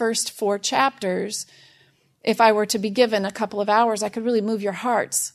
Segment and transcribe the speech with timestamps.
[0.00, 1.44] first four chapters,
[2.24, 4.72] if I were to be given a couple of hours, I could really move your
[4.72, 5.34] hearts.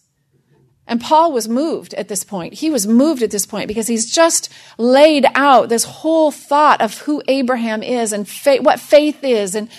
[0.87, 2.55] And Paul was moved at this point.
[2.55, 6.97] He was moved at this point because he's just laid out this whole thought of
[7.01, 8.27] who Abraham is and
[8.65, 9.69] what faith is and,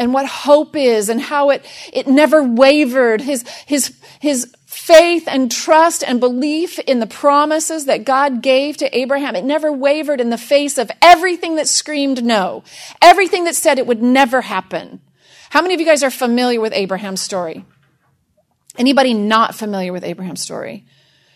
[0.00, 1.62] and what hope is and how it,
[1.92, 3.20] it never wavered.
[3.20, 8.98] His, his, his faith and trust and belief in the promises that God gave to
[8.98, 12.64] Abraham, it never wavered in the face of everything that screamed no,
[13.02, 15.02] everything that said it would never happen.
[15.50, 17.66] How many of you guys are familiar with Abraham's story?
[18.78, 20.86] Anybody not familiar with Abraham's story?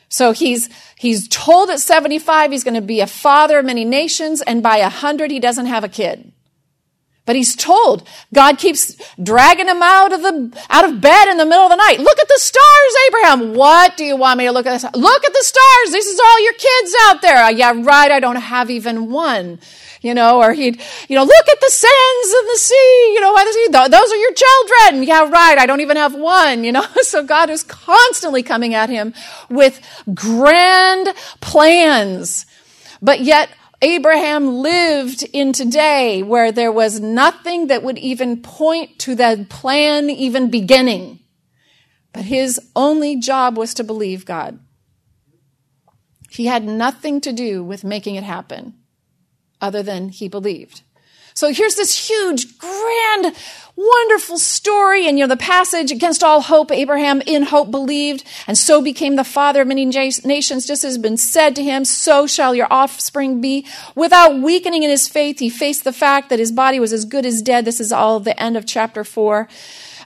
[0.08, 4.40] So he's, he's told at 75 he's going to be a father of many nations,
[4.40, 6.32] and by 100 he doesn't have a kid.
[7.26, 11.46] But he's told, God keeps dragging him out of the, out of bed in the
[11.46, 11.98] middle of the night.
[11.98, 13.54] Look at the stars, Abraham.
[13.54, 14.82] What do you want me to look at?
[14.94, 15.92] Look at the stars.
[15.92, 17.44] This is all your kids out there.
[17.44, 18.10] Uh, yeah, right.
[18.10, 19.58] I don't have even one
[20.04, 20.78] you know, or he'd,
[21.08, 24.12] you know, look at the sands of the sea, you know, why the sea, those
[24.12, 25.02] are your children.
[25.02, 25.58] Yeah, right.
[25.58, 26.84] I don't even have one, you know.
[27.04, 29.14] So God is constantly coming at him
[29.48, 29.80] with
[30.14, 31.08] grand
[31.40, 32.44] plans.
[33.00, 33.50] But yet
[33.82, 40.08] Abraham lived in today where there was nothing that would even point to that plan
[40.08, 41.20] even beginning.
[42.12, 44.60] But his only job was to believe God.
[46.30, 48.74] He had nothing to do with making it happen
[49.60, 50.82] other than he believed.
[51.34, 53.34] So here's this huge, grand,
[53.76, 55.06] wonderful story.
[55.06, 59.16] And you know, the passage against all hope, Abraham in hope believed, and so became
[59.16, 62.68] the father of many nations, just as has been said to him, so shall your
[62.70, 63.66] offspring be.
[63.94, 67.26] Without weakening in his faith, he faced the fact that his body was as good
[67.26, 67.64] as dead.
[67.64, 69.48] This is all the end of chapter four.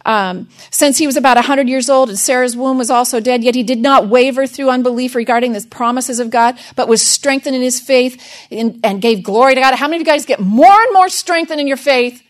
[0.06, 3.54] Um, since he was about 100 years old and Sarah's womb was also dead, yet
[3.54, 7.60] he did not waver through unbelief regarding the promises of God, but was strengthened in
[7.60, 9.74] his faith and, and gave glory to God.
[9.74, 12.22] How many of you guys get more and more strengthened in your faith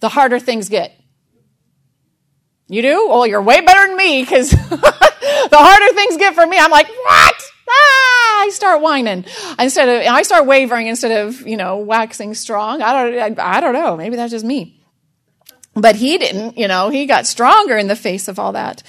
[0.00, 0.92] the harder things get?
[2.68, 3.08] You do?
[3.08, 6.88] Well, you're way better than me because the harder things get for me, I'm like,
[6.88, 7.34] what?
[7.68, 9.24] Ah, I start whining
[9.58, 12.82] instead of, I start wavering instead of, you know, waxing strong.
[12.82, 13.96] I don't, I, I don't know.
[13.96, 14.82] Maybe that's just me.
[15.74, 18.82] But he didn't, you know, he got stronger in the face of all that.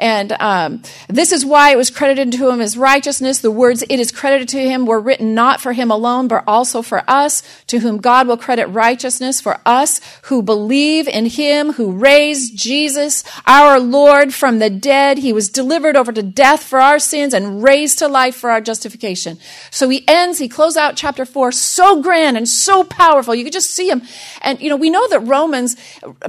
[0.00, 3.40] And um, this is why it was credited to him as righteousness.
[3.40, 6.80] The words "it is credited to him" were written not for him alone, but also
[6.80, 11.92] for us, to whom God will credit righteousness for us who believe in him who
[11.92, 15.18] raised Jesus, our Lord, from the dead.
[15.18, 18.62] He was delivered over to death for our sins and raised to life for our
[18.62, 19.38] justification.
[19.70, 23.34] So he ends, he closes out chapter four so grand and so powerful.
[23.34, 24.00] You could just see him.
[24.40, 25.76] And, you know, we know that Romans,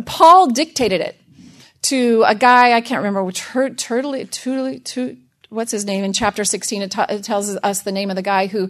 [0.06, 1.21] Paul dictated it
[1.92, 4.26] to a guy, I can't remember which, Turtley,
[5.50, 8.22] what's his name in chapter 16 it, t- it, tells us the name of the
[8.22, 8.70] guy who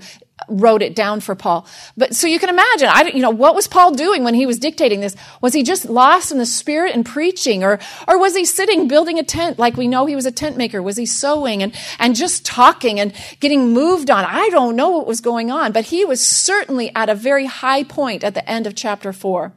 [0.49, 1.67] wrote it down for paul.
[1.95, 4.57] But so you can imagine i you know what was paul doing when he was
[4.57, 5.15] dictating this?
[5.39, 9.19] Was he just lost in the spirit and preaching or or was he sitting building
[9.19, 10.81] a tent like we know he was a tent maker?
[10.81, 14.25] Was he sewing and and just talking and getting moved on?
[14.25, 17.83] I don't know what was going on but he was certainly at a very high
[17.83, 19.53] point at the end of chapter 4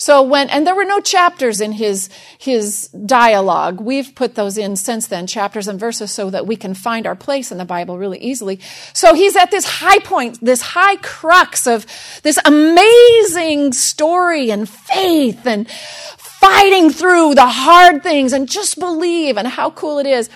[0.00, 3.82] so when, and there were no chapters in his, his dialogue.
[3.82, 7.14] We've put those in since then, chapters and verses, so that we can find our
[7.14, 8.60] place in the Bible really easily.
[8.94, 11.84] So he's at this high point, this high crux of
[12.22, 19.46] this amazing story and faith and fighting through the hard things and just believe and
[19.46, 20.30] how cool it is.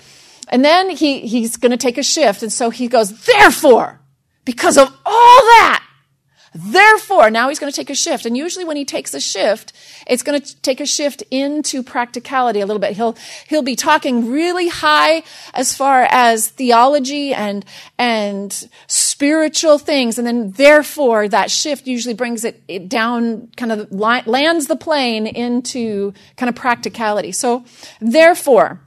[0.47, 2.43] And then he, he's going to take a shift.
[2.43, 3.99] And so he goes, therefore,
[4.45, 5.84] because of all that,
[6.57, 8.25] Therefore, now he's going to take a shift.
[8.25, 9.73] And usually when he takes a shift,
[10.07, 12.95] it's going to take a shift into practicality a little bit.
[12.95, 13.17] He'll,
[13.49, 15.23] he'll be talking really high
[15.53, 17.65] as far as theology and,
[17.97, 20.17] and spiritual things.
[20.17, 25.27] And then therefore that shift usually brings it, it down, kind of lands the plane
[25.27, 27.33] into kind of practicality.
[27.33, 27.65] So
[27.99, 28.79] therefore,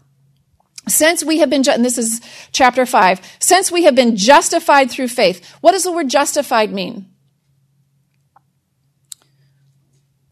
[0.87, 4.91] since we have been, ju- and this is chapter five, since we have been justified
[4.91, 7.05] through faith, what does the word justified mean?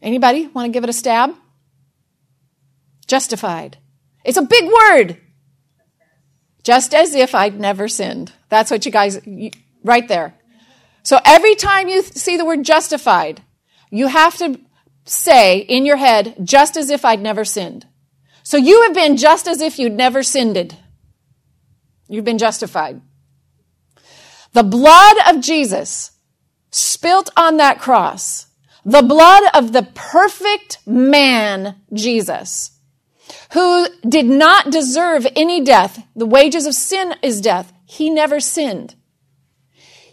[0.07, 1.35] Anybody want to give it a stab?
[3.07, 3.77] Justified.
[4.23, 5.17] It's a big word.
[6.63, 8.31] Just as if I'd never sinned.
[8.47, 9.19] That's what you guys,
[9.83, 10.33] right there.
[11.03, 13.41] So every time you see the word justified,
[13.91, 14.61] you have to
[15.03, 17.85] say in your head, just as if I'd never sinned.
[18.43, 20.77] So you have been just as if you'd never sinned.
[22.07, 23.01] You've been justified.
[24.53, 26.11] The blood of Jesus
[26.71, 28.46] spilt on that cross
[28.87, 32.71] the blood of the perfect man, Jesus,
[33.51, 36.07] who did not deserve any death.
[36.15, 37.73] The wages of sin is death.
[37.85, 38.95] He never sinned.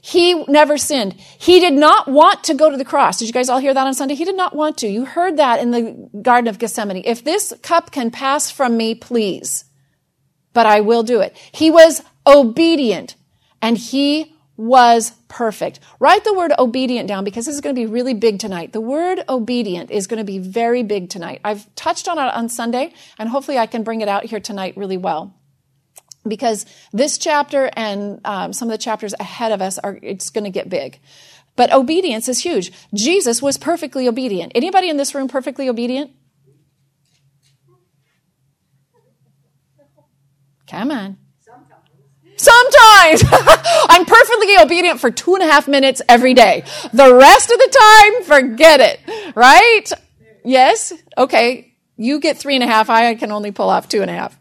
[0.02, 1.12] He never sinned.
[1.12, 3.18] He did not want to go to the cross.
[3.18, 4.16] Did you guys all hear that on Sunday?
[4.16, 4.88] He did not want to.
[4.88, 7.02] You heard that in the Garden of Gethsemane.
[7.04, 9.66] If this cup can pass from me, please.
[10.52, 11.36] But I will do it.
[11.52, 13.14] He was obedient
[13.62, 15.80] and he was perfect.
[15.98, 18.72] Write the word obedient down because this is going to be really big tonight.
[18.72, 21.40] The word obedient is going to be very big tonight.
[21.44, 24.76] I've touched on it on Sunday and hopefully I can bring it out here tonight
[24.76, 25.34] really well.
[26.26, 30.44] Because this chapter and um, some of the chapters ahead of us are, it's going
[30.44, 31.00] to get big.
[31.56, 32.72] But obedience is huge.
[32.94, 34.52] Jesus was perfectly obedient.
[34.54, 36.12] Anybody in this room perfectly obedient?
[40.66, 41.18] Come on.
[42.36, 43.24] Sometimes
[43.88, 46.64] I'm perfectly obedient for two and a half minutes every day.
[46.92, 49.34] The rest of the time, forget it.
[49.36, 49.84] Right?
[50.44, 50.92] Yes?
[51.16, 51.74] Okay.
[51.96, 52.90] You get three and a half.
[52.90, 54.38] I can only pull off two and a half.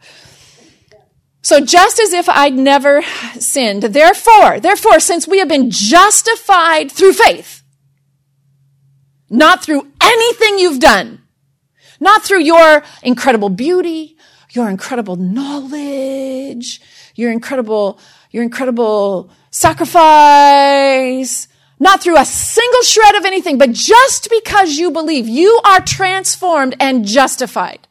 [1.43, 3.03] So just as if I'd never
[3.37, 7.63] sinned, therefore, therefore, since we have been justified through faith,
[9.29, 11.21] not through anything you've done,
[11.99, 14.17] not through your incredible beauty,
[14.51, 16.81] your incredible knowledge,
[17.15, 17.99] your incredible,
[18.31, 21.47] your incredible sacrifice,
[21.79, 26.75] not through a single shred of anything, but just because you believe, you are transformed
[26.79, 27.87] and justified.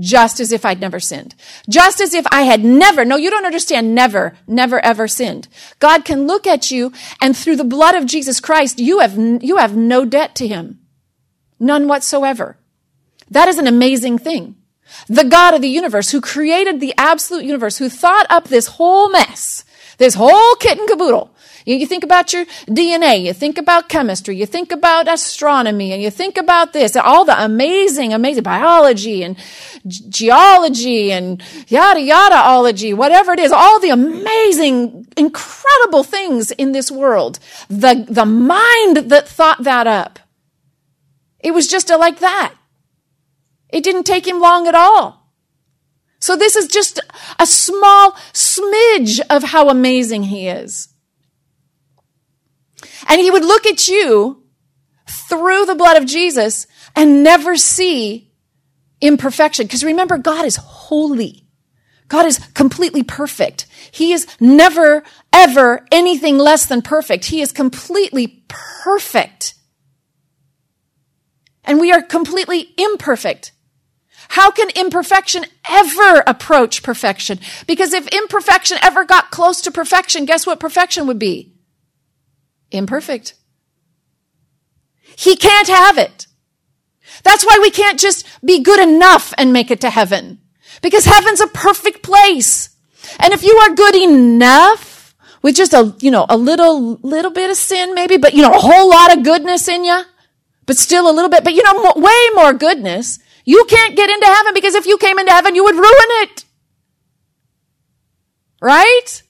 [0.00, 1.36] Just as if I'd never sinned.
[1.68, 5.46] Just as if I had never, no, you don't understand, never, never ever sinned.
[5.78, 9.58] God can look at you and through the blood of Jesus Christ, you have, you
[9.58, 10.80] have no debt to Him.
[11.60, 12.56] None whatsoever.
[13.30, 14.56] That is an amazing thing.
[15.08, 19.10] The God of the universe who created the absolute universe, who thought up this whole
[19.10, 19.64] mess,
[19.98, 21.34] this whole kit and caboodle.
[21.66, 26.10] You think about your DNA, you think about chemistry, you think about astronomy, and you
[26.10, 29.38] think about this, all the amazing, amazing biology and
[29.86, 36.90] geology and yada yada ology, whatever it is, all the amazing, incredible things in this
[36.90, 37.38] world.
[37.70, 40.18] The, the mind that thought that up.
[41.40, 42.54] It was just like that.
[43.74, 45.32] It didn't take him long at all.
[46.20, 47.00] So this is just
[47.40, 50.94] a small smidge of how amazing he is.
[53.08, 54.44] And he would look at you
[55.08, 58.30] through the blood of Jesus and never see
[59.00, 59.66] imperfection.
[59.66, 61.48] Because remember, God is holy.
[62.06, 63.66] God is completely perfect.
[63.90, 67.24] He is never, ever anything less than perfect.
[67.24, 69.54] He is completely perfect.
[71.64, 73.50] And we are completely imperfect.
[74.34, 77.38] How can imperfection ever approach perfection?
[77.68, 81.54] Because if imperfection ever got close to perfection, guess what perfection would be?
[82.72, 83.34] Imperfect.
[85.16, 86.26] He can't have it.
[87.22, 90.40] That's why we can't just be good enough and make it to heaven.
[90.82, 92.70] Because heaven's a perfect place.
[93.20, 97.50] And if you are good enough with just a, you know, a little, little bit
[97.50, 100.02] of sin maybe, but you know, a whole lot of goodness in you,
[100.66, 104.26] but still a little bit, but you know, way more goodness, you can't get into
[104.26, 106.44] heaven because if you came into heaven, you would ruin it.
[108.60, 109.22] Right?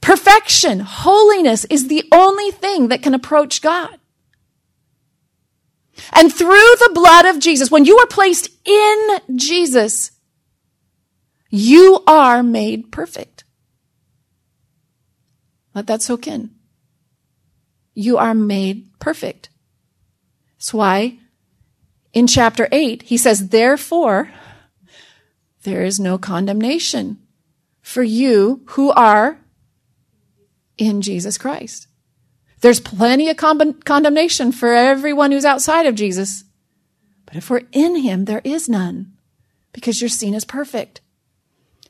[0.00, 3.98] Perfection, holiness is the only thing that can approach God.
[6.12, 6.46] And through
[6.78, 10.12] the blood of Jesus, when you are placed in Jesus,
[11.50, 13.44] you are made perfect.
[15.74, 16.50] Let that soak in.
[17.94, 19.50] You are made perfect.
[20.56, 21.18] That's why
[22.12, 24.30] in chapter 8, he says, Therefore,
[25.62, 27.18] there is no condemnation
[27.82, 29.38] for you who are
[30.76, 31.88] in Jesus Christ.
[32.60, 36.44] There's plenty of con- condemnation for everyone who's outside of Jesus.
[37.26, 39.12] But if we're in him, there is none
[39.72, 41.00] because you're seen as perfect.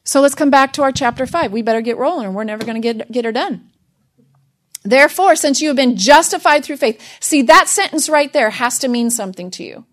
[0.05, 1.53] So let's come back to our chapter 5.
[1.53, 3.71] We better get rolling or we're never going to get, get her done.
[4.83, 8.89] Therefore, since you have been justified through faith, see that sentence right there has to
[8.89, 9.85] mean something to you.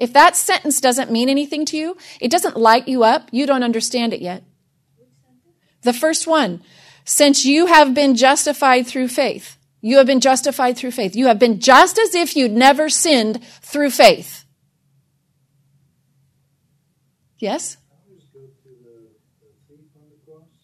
[0.00, 3.62] If that sentence doesn't mean anything to you, it doesn't light you up, you don't
[3.62, 4.42] understand it yet.
[5.82, 6.62] The first one,
[7.04, 11.14] since you have been justified through faith, you have been justified through faith.
[11.14, 14.44] You have been just as if you'd never sinned through faith.
[17.38, 17.76] Yes?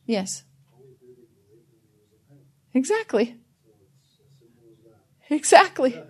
[0.06, 0.44] Yes.
[2.72, 3.36] Exactly.
[5.28, 6.02] Exactly.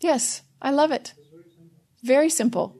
[0.00, 1.14] Yes, I love it.
[2.02, 2.76] Very simple.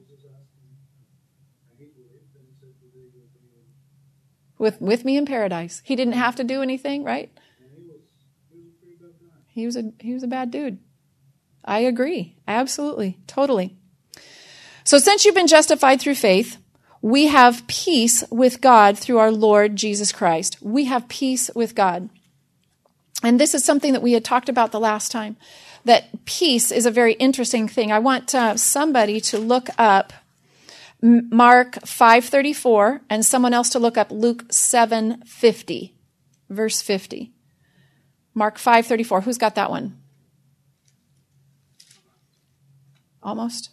[4.57, 5.81] With, with me in paradise.
[5.85, 7.31] He didn't have to do anything, right?
[9.47, 10.79] He was a he was a bad dude.
[11.65, 12.37] I agree.
[12.47, 13.19] Absolutely.
[13.27, 13.75] Totally.
[14.85, 16.57] So since you've been justified through faith,
[17.01, 20.57] we have peace with God through our Lord Jesus Christ.
[20.61, 22.09] We have peace with God.
[23.21, 25.35] And this is something that we had talked about the last time
[25.89, 27.91] that peace is a very interesting thing.
[27.91, 30.13] I want uh, somebody to look up
[31.01, 35.93] Mark 5:34 and someone else to look up Luke 7:50
[36.49, 37.31] verse 50.
[38.33, 39.23] Mark 5:34.
[39.23, 39.97] Who's got that one?
[43.23, 43.71] Almost.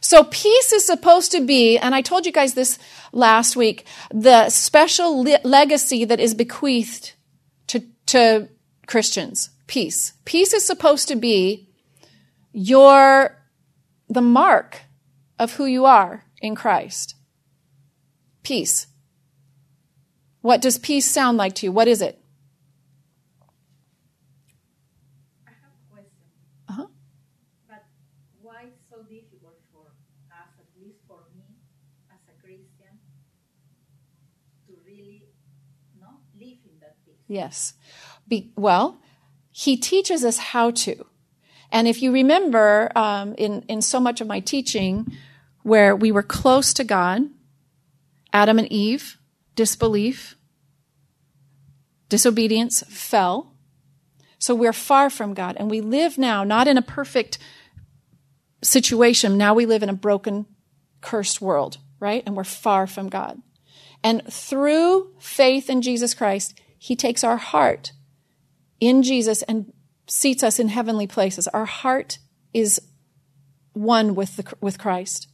[0.00, 2.78] So peace is supposed to be, and I told you guys this
[3.12, 7.12] last week, the special le- legacy that is bequeathed
[7.66, 8.48] to, to
[8.86, 9.50] Christians.
[9.70, 10.14] Peace.
[10.24, 11.68] Peace is supposed to be
[12.52, 13.38] your,
[14.08, 14.80] the mark
[15.38, 17.14] of who you are in Christ.
[18.42, 18.88] Peace.
[20.40, 21.70] What does peace sound like to you?
[21.70, 22.18] What is it?
[25.46, 26.26] I have a question.
[26.68, 26.86] Uh huh.
[28.42, 29.86] Why so difficult for
[30.32, 31.44] us, at least for me
[32.10, 32.98] as a Christian,
[34.66, 35.28] to really
[36.00, 37.22] not live in that peace.
[37.28, 37.74] Yes.
[38.26, 38.98] Be, well,
[39.60, 41.04] he teaches us how to.
[41.70, 45.12] And if you remember um, in, in so much of my teaching,
[45.62, 47.28] where we were close to God,
[48.32, 49.18] Adam and Eve,
[49.56, 50.34] disbelief,
[52.08, 53.52] disobedience fell.
[54.38, 55.56] So we're far from God.
[55.58, 57.38] And we live now not in a perfect
[58.62, 59.36] situation.
[59.36, 60.46] Now we live in a broken,
[61.02, 62.22] cursed world, right?
[62.24, 63.38] And we're far from God.
[64.02, 67.92] And through faith in Jesus Christ, he takes our heart
[68.80, 69.72] in Jesus and
[70.06, 71.46] seats us in heavenly places.
[71.48, 72.18] Our heart
[72.52, 72.80] is
[73.72, 75.28] one with, the, with Christ.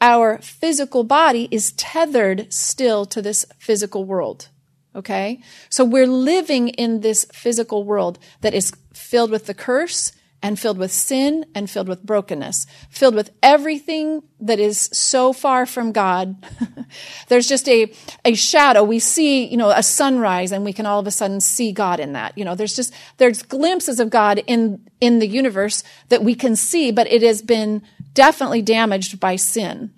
[0.00, 4.48] Our physical body is tethered still to this physical world.
[4.94, 5.40] Okay?
[5.70, 10.12] So we're living in this physical world that is filled with the curse
[10.44, 15.64] and filled with sin and filled with brokenness, filled with everything that is so far
[15.64, 16.36] from God.
[17.28, 17.90] There's just a,
[18.26, 18.84] a shadow.
[18.84, 21.98] We see, you know, a sunrise and we can all of a sudden see God
[21.98, 22.36] in that.
[22.36, 26.56] You know, there's just, there's glimpses of God in, in the universe that we can
[26.56, 27.80] see, but it has been
[28.12, 29.94] definitely damaged by sin.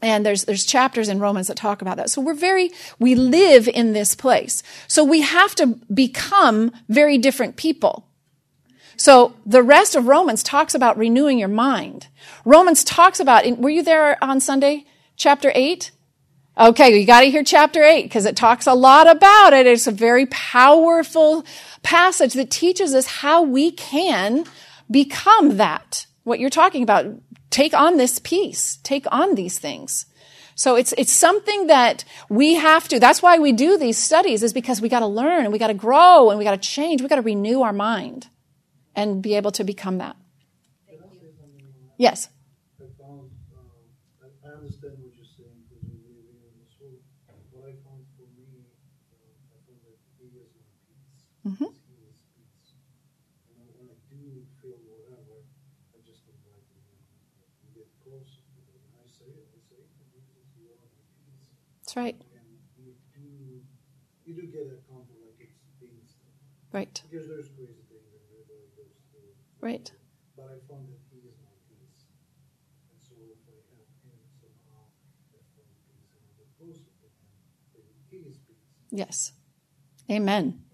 [0.00, 2.08] And there's, there's chapters in Romans that talk about that.
[2.08, 4.62] So we're very, we live in this place.
[4.86, 8.06] So we have to become very different people.
[9.00, 12.08] So the rest of Romans talks about renewing your mind.
[12.44, 14.84] Romans talks about, were you there on Sunday?
[15.16, 15.90] Chapter 8?
[16.58, 19.66] Okay, you gotta hear chapter 8 because it talks a lot about it.
[19.66, 21.46] It's a very powerful
[21.82, 24.44] passage that teaches us how we can
[24.90, 26.04] become that.
[26.24, 27.06] What you're talking about.
[27.48, 28.80] Take on this peace.
[28.82, 30.04] Take on these things.
[30.54, 34.52] So it's, it's something that we have to, that's why we do these studies is
[34.52, 37.00] because we gotta learn and we gotta grow and we gotta change.
[37.00, 38.28] We gotta renew our mind
[39.00, 40.14] and be able to become that.
[41.96, 42.28] Yes.
[42.80, 43.32] I found,
[44.20, 47.00] I understand what you're saying because we live in this world.
[47.52, 48.68] What I found for me,
[49.12, 51.24] I found that He is my peace.
[51.48, 51.72] Mm-hmm.
[51.72, 52.76] He is peace.
[53.52, 55.44] And when I do feel whatever,
[55.96, 56.84] I just invite Him
[57.64, 58.84] and get closer to Him.
[58.84, 61.40] And I say it, I say to Jesus, You are my peace.
[61.84, 62.16] That's right.
[62.20, 62.40] And
[69.60, 69.92] Right.
[70.36, 72.04] But I found that He is my peace.
[72.88, 77.04] And so if I have Him somehow, I find peace and I get closer to
[77.04, 77.12] Him,
[77.76, 78.64] then He is peace.
[78.90, 79.32] Yes.
[80.10, 80.64] Amen.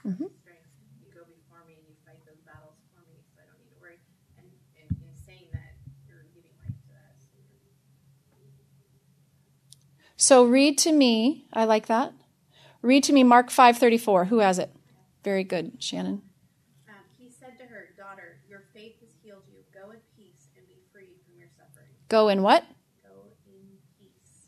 [0.00, 0.24] Mm-hmm.
[0.24, 3.68] You go before me and you fight those battles for me, so I don't need
[3.68, 4.00] to worry.
[4.40, 4.48] And,
[4.80, 5.76] and in saying that,
[6.08, 7.28] you're giving life to us.
[10.16, 11.44] So read to me.
[11.52, 12.14] I like that.
[12.82, 14.26] Read to me Mark 5:34.
[14.26, 14.70] Who has it?
[15.22, 16.22] Very good, Shannon.
[16.88, 19.62] Um, he said to her, "Daughter, your faith has healed you.
[19.72, 22.64] Go in peace and be freed from your suffering." Go in what?
[23.02, 24.46] Go in peace.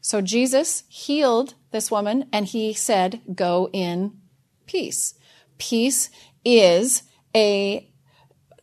[0.00, 4.20] So Jesus healed this woman and he said, "Go in
[4.66, 5.14] peace."
[5.58, 6.10] Peace
[6.44, 7.04] is
[7.34, 7.88] a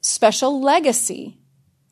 [0.02, 1.38] special legacy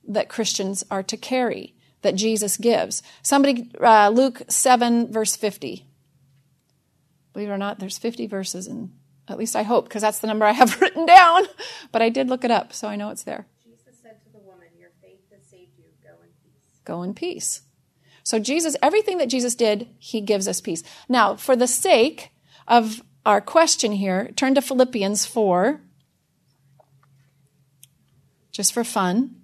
[0.08, 3.04] that Christians are to carry that Jesus gives.
[3.22, 5.86] Somebody, uh, Luke 7, verse 50.
[7.38, 8.90] Believe it or not, there's 50 verses, and
[9.28, 11.44] at least I hope, because that's the number I have written down.
[11.92, 13.46] But I did look it up, so I know it's there.
[13.64, 15.84] Jesus said to the woman, Your faith has saved you.
[16.04, 16.82] Go in peace.
[16.84, 17.62] Go in peace.
[18.24, 20.82] So, Jesus, everything that Jesus did, he gives us peace.
[21.08, 22.32] Now, for the sake
[22.68, 25.80] of our question here, turn to Philippians 4,
[28.52, 29.36] just for fun.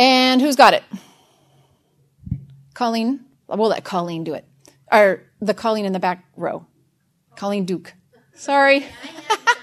[0.00, 0.82] And who's got it?
[2.72, 3.20] Colleen?
[3.46, 4.46] We'll let Colleen do it.
[4.90, 6.64] Or the Colleen in the back row.
[7.36, 7.92] Colleen Duke.
[8.32, 8.86] Sorry.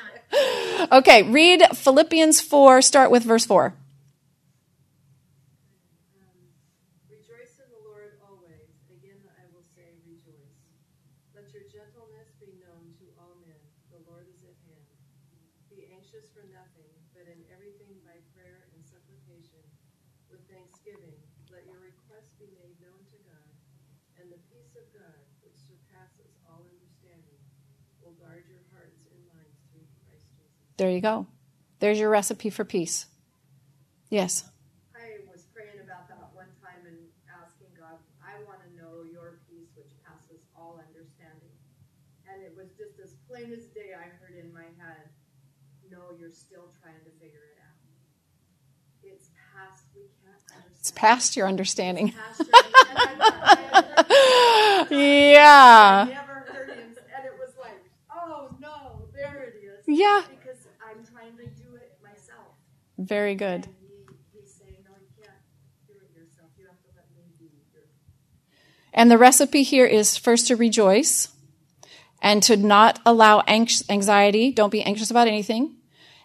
[0.91, 3.73] okay, read Philippians 4, start with verse 4.
[7.09, 8.69] Rejoice in the Lord always.
[8.93, 10.53] Again, I will say rejoice.
[11.33, 13.57] Let your gentleness be known to all men.
[13.89, 14.85] The Lord is at hand.
[15.73, 19.65] Be anxious for nothing, but in everything by prayer and supplication,
[20.31, 21.15] with thanksgiving,
[21.51, 23.51] let your requests be made known to God.
[24.19, 27.39] And the peace of God, which surpasses all understanding,
[28.01, 30.51] will guard your hearts and minds through Christ Jesus.
[30.77, 31.27] There you go.
[31.79, 33.07] There's your recipe for peace.
[34.09, 34.47] Yes.
[34.95, 39.43] I was praying about that one time and asking God, I want to know your
[39.49, 41.53] peace which passes all understanding.
[42.27, 45.11] And it was just as plain as day I heard in my head,
[45.91, 47.56] no, you're still trying to figure it out.
[49.57, 50.63] It's past, we can't understand.
[50.79, 52.11] It's past your understanding.
[52.11, 52.97] Past your understanding.
[53.11, 56.05] And I- I heard- Yeah.
[56.07, 57.79] I never heard him, and it was like,
[58.13, 59.83] oh no, there it is.
[59.87, 60.21] Yeah.
[60.29, 62.47] Because I'm trying to do it myself.
[62.97, 63.65] Very good.
[63.65, 65.37] And he, he's saying, no, you can't
[65.87, 66.49] do it yourself.
[66.57, 67.83] You have to let me be your
[68.93, 71.29] And the recipe here is first to rejoice
[72.21, 74.51] and to not allow anx- anxiety.
[74.51, 75.75] Don't be anxious about anything,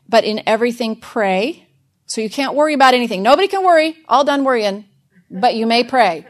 [0.09, 1.69] but in everything pray.
[2.13, 3.23] So you can't worry about anything.
[3.23, 3.97] Nobody can worry.
[4.07, 4.85] All done worrying,
[5.31, 6.27] but you may pray.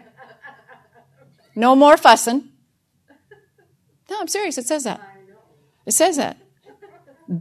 [1.56, 2.50] No more fussing.
[4.08, 4.58] No, I'm serious.
[4.58, 5.00] It says that.
[5.84, 6.36] It says that.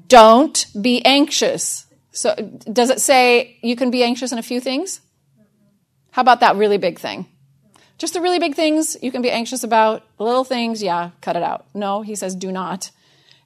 [0.08, 1.86] Don't be anxious.
[2.14, 2.34] So
[2.74, 5.02] does it say you can be anxious in a few things?
[6.10, 7.28] How about that really big thing?
[8.00, 10.02] Just the really big things you can be anxious about.
[10.18, 11.68] Little things, yeah, cut it out.
[11.76, 12.90] No, he says do not.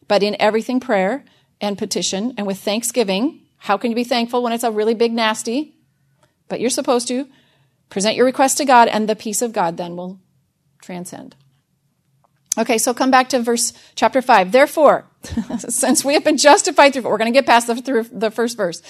[0.07, 1.25] But in everything, prayer
[1.59, 3.41] and petition and with thanksgiving.
[3.65, 5.73] How can you be thankful when it's a really big nasty?
[6.49, 7.27] But you're supposed to
[7.89, 10.19] present your request to God and the peace of God then will
[10.83, 11.35] transcend.
[12.59, 14.51] Okay, so come back to verse chapter 5.
[14.51, 15.05] Therefore,
[15.57, 18.55] since we have been justified through, we're going to get past the, through the first
[18.55, 18.83] verse.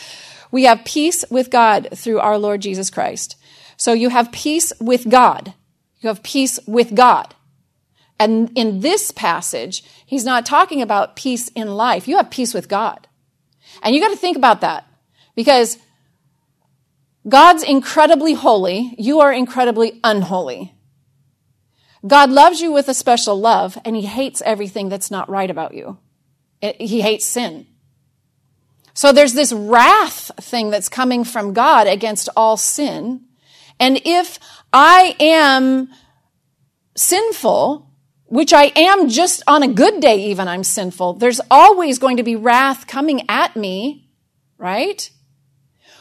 [0.51, 3.37] We have peace with God through our Lord Jesus Christ.
[3.77, 5.53] So you have peace with God.
[6.01, 7.33] You have peace with God.
[8.19, 12.09] And in this passage, he's not talking about peace in life.
[12.09, 13.07] You have peace with God.
[13.81, 14.87] And you got to think about that
[15.35, 15.77] because
[17.27, 18.95] God's incredibly holy.
[18.97, 20.73] You are incredibly unholy.
[22.05, 25.73] God loves you with a special love and he hates everything that's not right about
[25.73, 25.97] you.
[26.61, 27.67] He hates sin.
[28.93, 33.25] So there's this wrath thing that's coming from God against all sin.
[33.79, 34.39] And if
[34.71, 35.89] I am
[36.95, 37.89] sinful,
[38.27, 42.23] which I am just on a good day, even I'm sinful, there's always going to
[42.23, 44.09] be wrath coming at me,
[44.57, 45.09] right?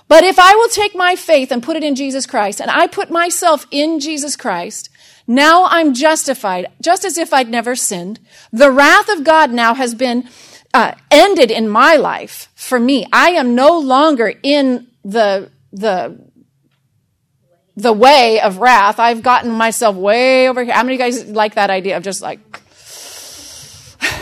[0.08, 2.86] But if I will take my faith and put it in Jesus Christ, and I
[2.86, 4.90] put myself in Jesus Christ,
[5.26, 8.20] now I'm justified, just as if I'd never sinned.
[8.52, 10.28] The wrath of God now has been
[10.74, 13.06] uh, ended in my life for me.
[13.12, 16.18] I am no longer in the the
[17.76, 18.98] the way of wrath.
[18.98, 20.74] I've gotten myself way over here.
[20.74, 22.40] How many of you guys like that idea of just like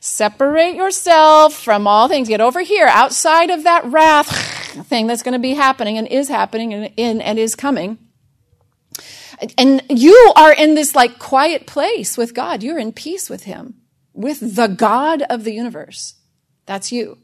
[0.00, 2.28] separate yourself from all things?
[2.28, 4.28] Get over here, outside of that wrath
[4.86, 7.98] thing that's going to be happening and is happening and in and is coming.
[9.56, 12.62] And you are in this like quiet place with God.
[12.62, 13.74] You're in peace with Him,
[14.12, 16.14] with the God of the universe.
[16.66, 17.18] That's you.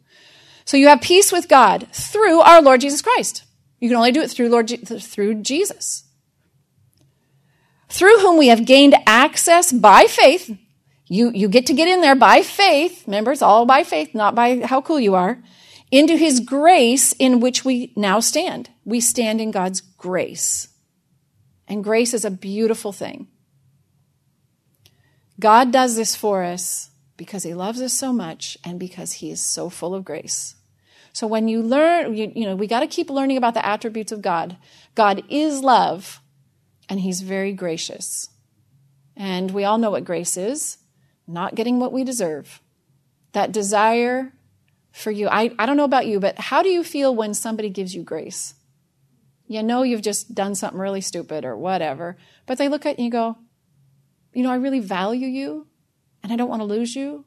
[0.65, 3.45] So you have peace with God through our Lord Jesus Christ.
[3.79, 6.05] You can only do it through Lord through Jesus.
[7.89, 10.57] Through whom we have gained access by faith.
[11.07, 13.05] You, you get to get in there by faith.
[13.07, 15.43] Remember, it's all by faith, not by how cool you are.
[15.93, 18.71] Into his grace in which we now stand.
[18.85, 20.69] We stand in God's grace.
[21.69, 23.29] And grace is a beautiful thing.
[25.39, 29.41] God does this for us because he loves us so much and because he is
[29.41, 30.57] so full of grace.
[31.17, 34.13] So when you learn, you, you know, we got to keep learning about the attributes
[34.13, 34.59] of God.
[34.95, 36.21] God is love
[36.91, 38.29] and he's very gracious.
[39.17, 40.77] And we all know what grace is
[41.27, 42.61] not getting what we deserve.
[43.33, 44.35] That desire
[44.93, 45.27] for you.
[45.29, 48.03] I, I don't know about you, but how do you feel when somebody gives you
[48.03, 48.53] grace?
[49.47, 53.07] You know you've just done something really stupid or whatever, but they look at you
[53.07, 53.39] and go,
[54.35, 55.67] you know, I really value you
[56.23, 57.25] and I don't want to lose you.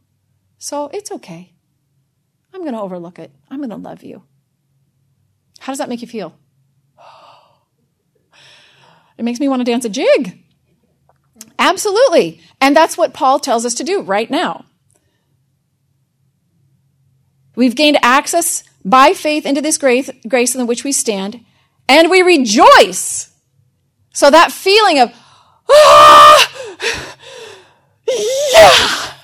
[0.59, 1.55] So it's okay.
[2.53, 3.31] I'm going to overlook it.
[3.49, 4.23] I'm going to love you.
[5.59, 6.35] How does that make you feel?
[9.17, 10.45] It makes me want to dance a jig.
[11.59, 12.39] Absolutely.
[12.61, 14.63] And that's what Paul tells us to do right now.
[17.53, 21.43] We've gained access by faith into this grace, grace in which we stand,
[21.89, 23.29] and we rejoice.
[24.13, 25.13] So that feeling of,
[25.69, 26.51] ah,
[28.53, 29.18] yeah,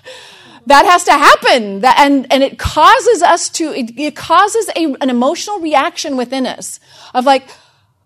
[0.68, 1.82] that has to happen.
[1.82, 6.46] That, and, and it causes us to, it, it causes a, an emotional reaction within
[6.46, 6.80] us
[7.14, 7.48] of like,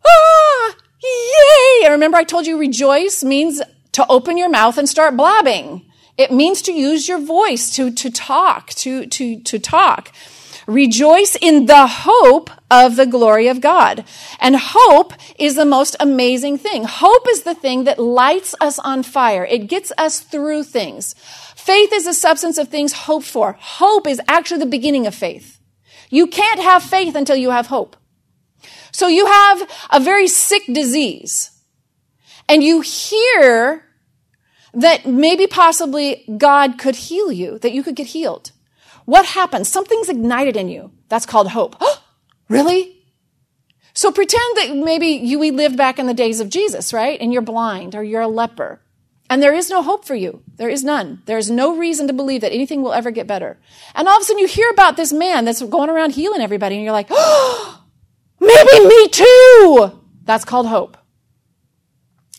[0.05, 1.85] ah, yay.
[1.85, 3.61] And remember I told you rejoice means
[3.93, 5.85] to open your mouth and start blabbing.
[6.17, 10.11] It means to use your voice, to, to talk, to, to, to talk.
[10.69, 14.05] Rejoice in the hope of the glory of God.
[14.39, 16.83] And hope is the most amazing thing.
[16.83, 19.43] Hope is the thing that lights us on fire.
[19.43, 21.15] It gets us through things.
[21.55, 23.57] Faith is the substance of things hoped for.
[23.59, 25.59] Hope is actually the beginning of faith.
[26.11, 27.97] You can't have faith until you have hope.
[28.91, 31.49] So you have a very sick disease
[32.47, 33.85] and you hear
[34.75, 38.51] that maybe possibly God could heal you, that you could get healed.
[39.09, 39.67] What happens?
[39.67, 40.91] Something's ignited in you.
[41.07, 41.75] That's called hope.
[42.47, 42.95] really?
[43.95, 47.19] So pretend that maybe you we lived back in the days of Jesus, right?
[47.19, 48.81] And you're blind or you're a leper.
[49.27, 50.43] And there is no hope for you.
[50.57, 51.23] There is none.
[51.25, 53.57] There is no reason to believe that anything will ever get better.
[53.95, 56.75] And all of a sudden you hear about this man that's going around healing everybody
[56.75, 57.83] and you're like, oh,
[58.39, 59.99] maybe me too.
[60.23, 60.97] That's called hope.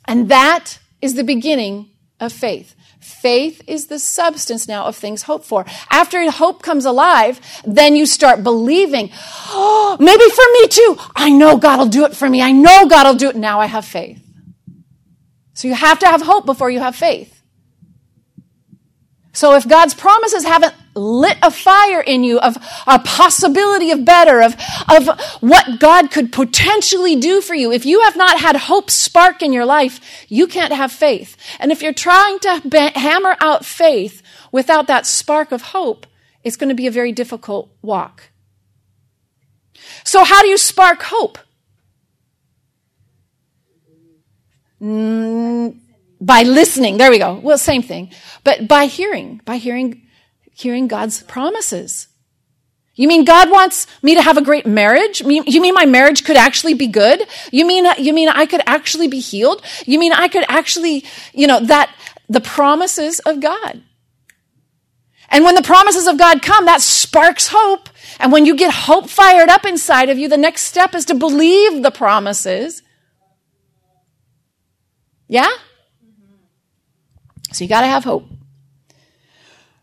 [0.06, 2.76] And that is the beginning of faith.
[3.00, 5.64] Faith is the substance now of things hoped for.
[5.90, 9.10] After hope comes alive, then you start believing,
[9.48, 10.96] oh, maybe for me too.
[11.16, 12.42] I know God will do it for me.
[12.42, 13.36] I know God will do it.
[13.36, 14.22] Now I have faith.
[15.54, 17.42] So you have to have hope before you have faith.
[19.32, 24.42] So if God's promises haven't lit a fire in you of a possibility of better,
[24.42, 24.54] of,
[24.88, 25.08] of
[25.40, 29.52] what God could potentially do for you, if you have not had hope spark in
[29.52, 31.36] your life, you can't have faith.
[31.58, 36.06] And if you're trying to hammer out faith without that spark of hope,
[36.44, 38.30] it's going to be a very difficult walk.
[40.04, 41.38] So how do you spark hope?
[44.80, 45.78] Mm,
[46.20, 46.96] by listening.
[46.96, 47.34] There we go.
[47.34, 48.10] Well, same thing.
[48.44, 50.06] But by hearing, by hearing,
[50.60, 52.08] hearing God's promises.
[52.94, 55.20] You mean God wants me to have a great marriage?
[55.20, 57.26] You mean my marriage could actually be good?
[57.50, 59.62] You mean, you mean I could actually be healed?
[59.86, 61.94] You mean I could actually, you know, that,
[62.28, 63.82] the promises of God.
[65.30, 67.88] And when the promises of God come, that sparks hope.
[68.18, 71.14] And when you get hope fired up inside of you, the next step is to
[71.14, 72.82] believe the promises.
[75.26, 75.50] Yeah?
[77.52, 78.26] So you got to have hope.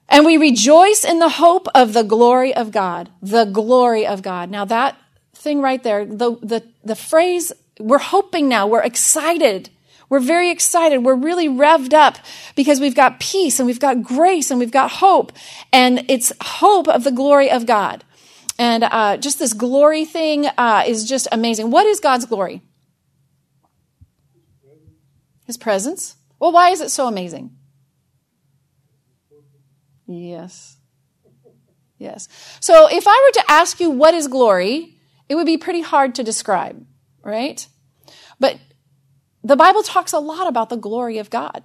[0.09, 3.09] And we rejoice in the hope of the glory of God.
[3.21, 4.49] The glory of God.
[4.49, 4.97] Now that
[5.35, 9.69] thing right there, the, the, the phrase, we're hoping now, we're excited.
[10.09, 10.99] We're very excited.
[10.99, 12.17] We're really revved up
[12.55, 15.33] because we've got peace and we've got grace and we've got hope.
[15.73, 18.05] And it's hope of the glory of God.
[18.57, 21.69] And uh, just this glory thing uh, is just amazing.
[21.69, 22.61] What is God's glory?
[25.45, 26.15] His presence.
[26.39, 27.56] Well, why is it so amazing?
[30.07, 30.77] Yes.
[31.97, 32.27] Yes.
[32.59, 34.97] So if I were to ask you what is glory,
[35.29, 36.85] it would be pretty hard to describe,
[37.23, 37.67] right?
[38.39, 38.59] But
[39.43, 41.63] the Bible talks a lot about the glory of God.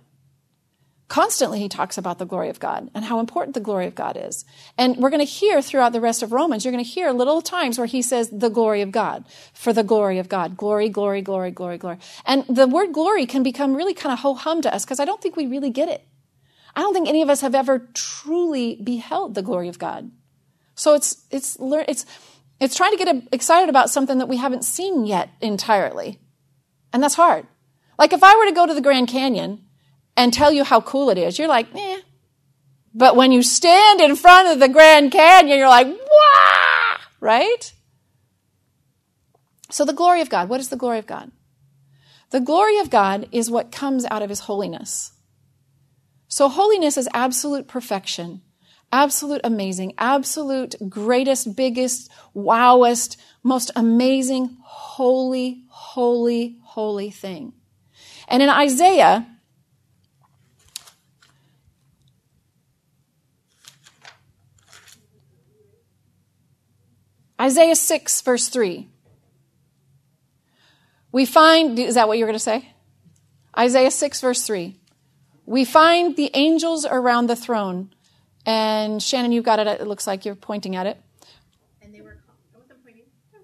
[1.09, 4.17] Constantly, he talks about the glory of God and how important the glory of God
[4.19, 4.47] is.
[4.79, 7.43] And we're going to hear throughout the rest of Romans, you're going to hear little
[7.43, 10.57] times where he says the glory of God, for the glory of God.
[10.57, 11.99] Glory, glory, glory, glory, glory.
[12.25, 15.05] And the word glory can become really kind of ho hum to us because I
[15.05, 16.07] don't think we really get it.
[16.75, 20.11] I don't think any of us have ever truly beheld the glory of God.
[20.75, 22.07] So it's, it's, it's,
[22.61, 26.19] it's trying to get excited about something that we haven't seen yet entirely.
[26.93, 27.47] And that's hard.
[27.99, 29.65] Like if I were to go to the Grand Canyon
[30.17, 32.01] and tell you how cool it is, you're like, eh.
[32.95, 37.73] But when you stand in front of the Grand Canyon, you're like, wow, right?
[39.71, 41.31] So the glory of God, what is the glory of God?
[42.31, 45.13] The glory of God is what comes out of his holiness.
[46.33, 48.41] So holiness is absolute perfection,
[48.91, 57.53] absolute amazing, absolute greatest, biggest, wowest, most amazing, holy, holy, holy thing.
[58.29, 59.27] And in Isaiah,
[67.39, 68.89] Isaiah 6, verse 3.
[71.13, 72.73] We find, is that what you're going to say?
[73.55, 74.79] Isaiah 6, verse 3.
[75.53, 77.91] We find the angels around the throne.
[78.47, 79.67] And Shannon, you've got it.
[79.67, 80.99] It looks like you're pointing at it.
[81.83, 82.17] And they were,
[82.55, 83.03] I wasn't pointing.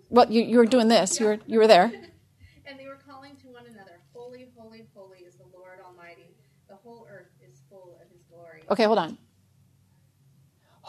[0.08, 1.20] Well, you, you were doing this.
[1.20, 1.92] You were, you were there.
[2.66, 6.34] and they were calling to one another, Holy, holy, holy is the Lord Almighty.
[6.70, 8.62] The whole earth is full of his glory.
[8.70, 9.18] Okay, hold on.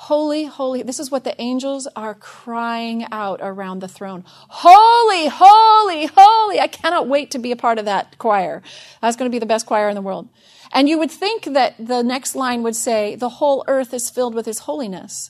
[0.09, 0.81] Holy, holy.
[0.81, 4.23] This is what the angels are crying out around the throne.
[4.25, 6.59] Holy, holy, holy.
[6.59, 8.63] I cannot wait to be a part of that choir.
[9.03, 10.27] That's going to be the best choir in the world.
[10.71, 14.33] And you would think that the next line would say, the whole earth is filled
[14.33, 15.29] with his holiness.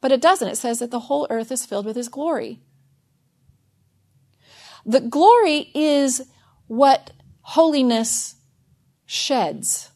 [0.00, 0.48] But it doesn't.
[0.48, 2.58] It says that the whole earth is filled with his glory.
[4.84, 6.22] The glory is
[6.66, 7.12] what
[7.42, 8.34] holiness
[9.04, 9.92] sheds.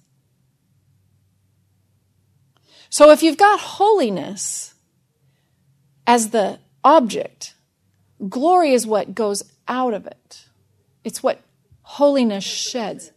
[2.90, 4.74] So if you've got holiness
[6.06, 7.54] as the object,
[8.28, 10.44] glory is what goes out of it.
[11.04, 11.40] It's what
[11.82, 13.12] holiness sheds.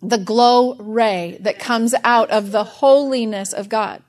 [0.00, 4.02] The glow ray that comes out of the holiness of God.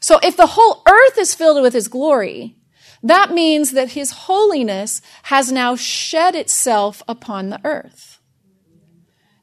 [0.00, 2.56] So if the whole earth is filled with his glory,
[3.02, 8.20] that means that his holiness has now shed itself upon the earth.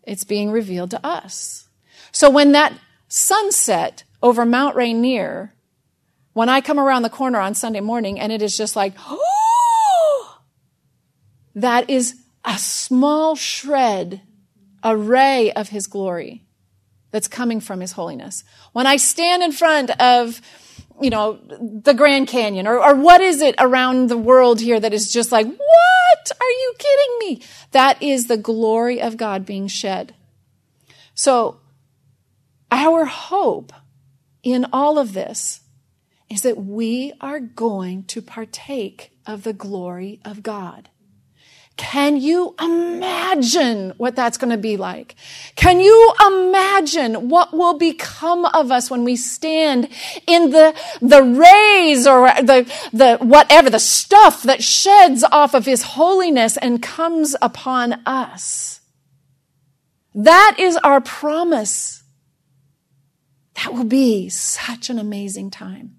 [0.03, 1.67] It's being revealed to us.
[2.11, 2.73] So when that
[3.07, 5.53] sunset over Mount Rainier,
[6.33, 10.41] when I come around the corner on Sunday morning and it is just like, oh,
[11.53, 14.23] that is a small shred,
[14.81, 16.43] a ray of his glory
[17.11, 18.43] that's coming from his holiness.
[18.73, 20.41] When I stand in front of,
[20.99, 21.33] you know,
[21.83, 25.31] the Grand Canyon or, or what is it around the world here that is just
[25.31, 26.31] like, what?
[26.41, 27.43] Are you kidding me?
[27.73, 30.15] That is the glory of God being shed.
[31.13, 31.59] So
[32.71, 33.71] our hope
[34.45, 35.61] in all of this
[36.29, 40.89] is that we are going to partake of the glory of God.
[41.77, 45.15] Can you imagine what that's going to be like?
[45.55, 49.89] Can you imagine what will become of us when we stand
[50.25, 55.83] in the, the rays or the, the, whatever, the stuff that sheds off of His
[55.83, 58.79] holiness and comes upon us?
[60.13, 62.04] That is our promise.
[63.55, 65.97] That will be such an amazing time.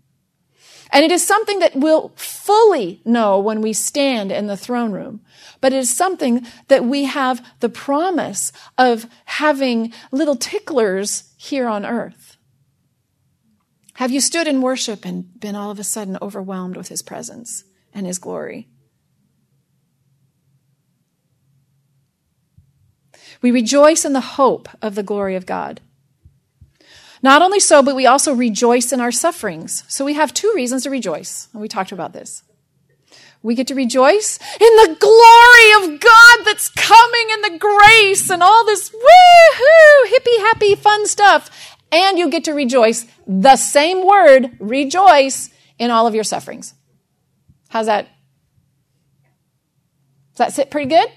[0.91, 5.21] And it is something that we'll fully know when we stand in the throne room.
[5.61, 11.85] But it is something that we have the promise of having little ticklers here on
[11.85, 12.37] earth.
[13.95, 17.65] Have you stood in worship and been all of a sudden overwhelmed with his presence
[17.95, 18.69] and his glory?
[23.43, 25.81] We rejoice in the hope of the glory of God.
[27.27, 29.83] Not only so, but we also rejoice in our sufferings.
[29.89, 31.49] So we have two reasons to rejoice.
[31.53, 32.45] And we talked about this.
[33.43, 38.45] We get to rejoice in the glory of God that's coming and the grace and
[38.45, 41.51] all this woohoo, hippy, happy fun stuff.
[41.91, 46.75] And you get to rejoice the same word, rejoice in all of your sufferings.
[47.71, 48.07] How's that?
[50.35, 51.09] Does that sit pretty good?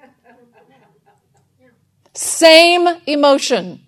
[2.14, 3.83] Same emotion.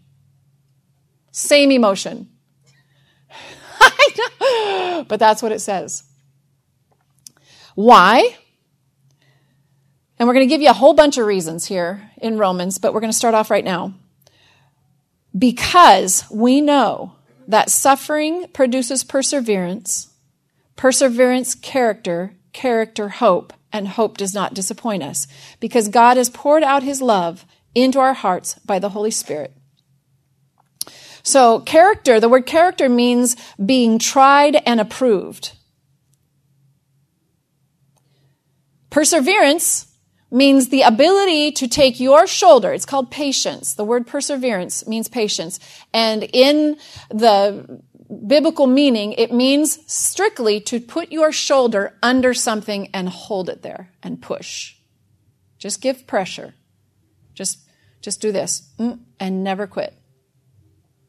[1.37, 2.31] Same emotion.
[5.07, 6.03] but that's what it says.
[7.75, 8.39] Why?
[10.19, 12.95] And we're going to give you a whole bunch of reasons here in Romans, but
[12.95, 13.93] we're going to start off right now.
[15.37, 20.09] Because we know that suffering produces perseverance,
[20.75, 25.27] perseverance, character, character, hope, and hope does not disappoint us
[25.61, 27.45] because God has poured out his love
[27.75, 29.53] into our hearts by the Holy Spirit.
[31.27, 35.55] So character, the word character means being tried and approved.
[38.91, 39.93] Perseverance
[40.31, 42.73] means the ability to take your shoulder.
[42.73, 43.75] It's called patience.
[43.75, 45.59] The word perseverance means patience.
[45.93, 46.77] And in
[47.11, 47.83] the
[48.25, 53.91] biblical meaning, it means strictly to put your shoulder under something and hold it there
[54.01, 54.77] and push.
[55.59, 56.55] Just give pressure.
[57.35, 57.59] Just,
[58.01, 59.93] just do this mm, and never quit.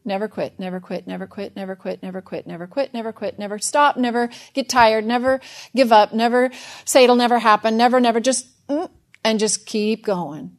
[0.08, 3.60] Never quit, never quit, never quit, never quit, never quit, never quit, never quit, never
[3.60, 5.41] stop, never get tired, never
[5.76, 6.50] give up, never
[6.86, 8.89] say it'll never happen, never, never, just, mm,
[9.26, 10.56] and just keep going.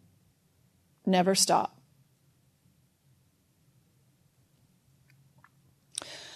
[1.06, 1.80] Never stop.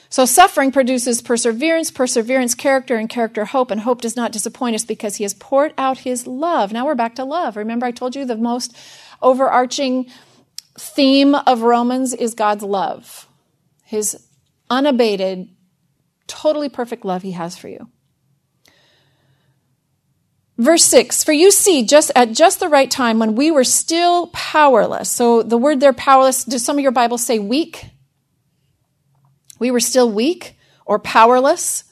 [0.09, 4.87] So suffering produces perseverance, perseverance, character, and character, hope, and hope does not disappoint us
[4.87, 6.73] because he has poured out his love.
[6.73, 7.59] Now we're back to love.
[7.59, 8.75] Remember, I told you the most
[9.21, 10.11] overarching
[10.79, 13.29] theme of Romans is God's love,
[13.85, 14.27] his
[14.71, 15.49] unabated,
[16.27, 17.89] totally perfect love he has for you.
[20.59, 24.29] Verse 6 For you see, just at just the right time when we were still
[24.29, 25.11] powerless.
[25.11, 27.87] So the word there, powerless, do some of your Bibles say weak?
[29.59, 30.57] We were still weak
[30.87, 31.85] or powerless?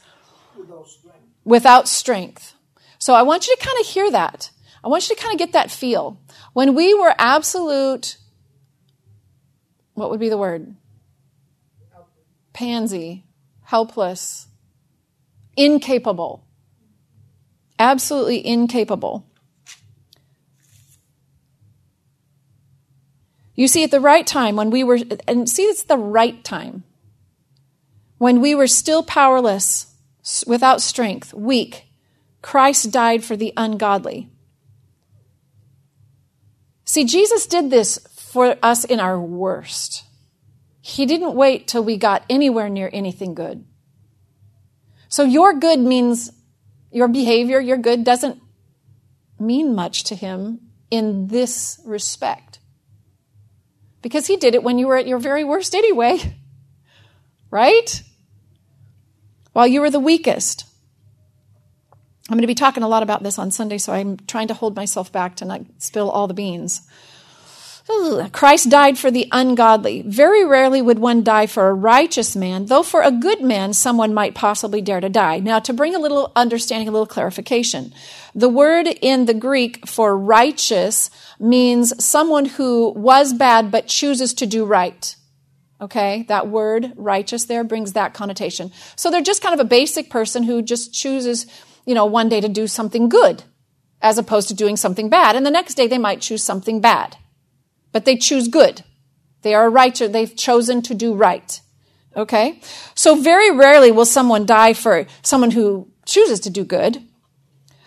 [0.56, 1.18] Without strength.
[1.44, 2.54] Without strength.
[2.98, 4.50] So I want you to kind of hear that.
[4.84, 6.20] I want you to kind of get that feel.
[6.52, 8.16] When we were absolute
[10.00, 10.74] what would be the word?
[12.54, 13.24] Pansy.
[13.70, 14.48] helpless,
[15.56, 16.44] incapable,
[17.78, 19.24] absolutely incapable.
[23.54, 26.82] You see, at the right time, when we were, and see, it's the right time,
[28.18, 29.94] when we were still powerless,
[30.46, 31.84] without strength, weak,
[32.42, 34.30] Christ died for the ungodly.
[36.84, 37.98] See, Jesus did this
[38.30, 40.04] for us in our worst.
[40.80, 43.64] He didn't wait till we got anywhere near anything good.
[45.08, 46.30] So your good means
[46.92, 48.40] your behavior, your good doesn't
[49.40, 50.60] mean much to him
[50.92, 52.60] in this respect.
[54.00, 56.18] Because he did it when you were at your very worst anyway.
[57.52, 58.04] Right?
[59.54, 60.66] While you were the weakest.
[62.28, 64.54] I'm going to be talking a lot about this on Sunday, so I'm trying to
[64.54, 66.82] hold myself back to not spill all the beans.
[68.32, 70.02] Christ died for the ungodly.
[70.02, 74.14] Very rarely would one die for a righteous man, though for a good man, someone
[74.14, 75.38] might possibly dare to die.
[75.38, 77.92] Now, to bring a little understanding, a little clarification,
[78.34, 84.46] the word in the Greek for righteous means someone who was bad but chooses to
[84.46, 85.16] do right.
[85.80, 88.70] Okay, that word righteous there brings that connotation.
[88.96, 91.46] So they're just kind of a basic person who just chooses,
[91.86, 93.42] you know, one day to do something good
[94.02, 95.36] as opposed to doing something bad.
[95.36, 97.16] And the next day they might choose something bad
[97.92, 98.82] but they choose good.
[99.42, 100.12] They are righteous.
[100.12, 101.60] They've chosen to do right.
[102.16, 102.60] Okay?
[102.94, 107.02] So very rarely will someone die for someone who chooses to do good.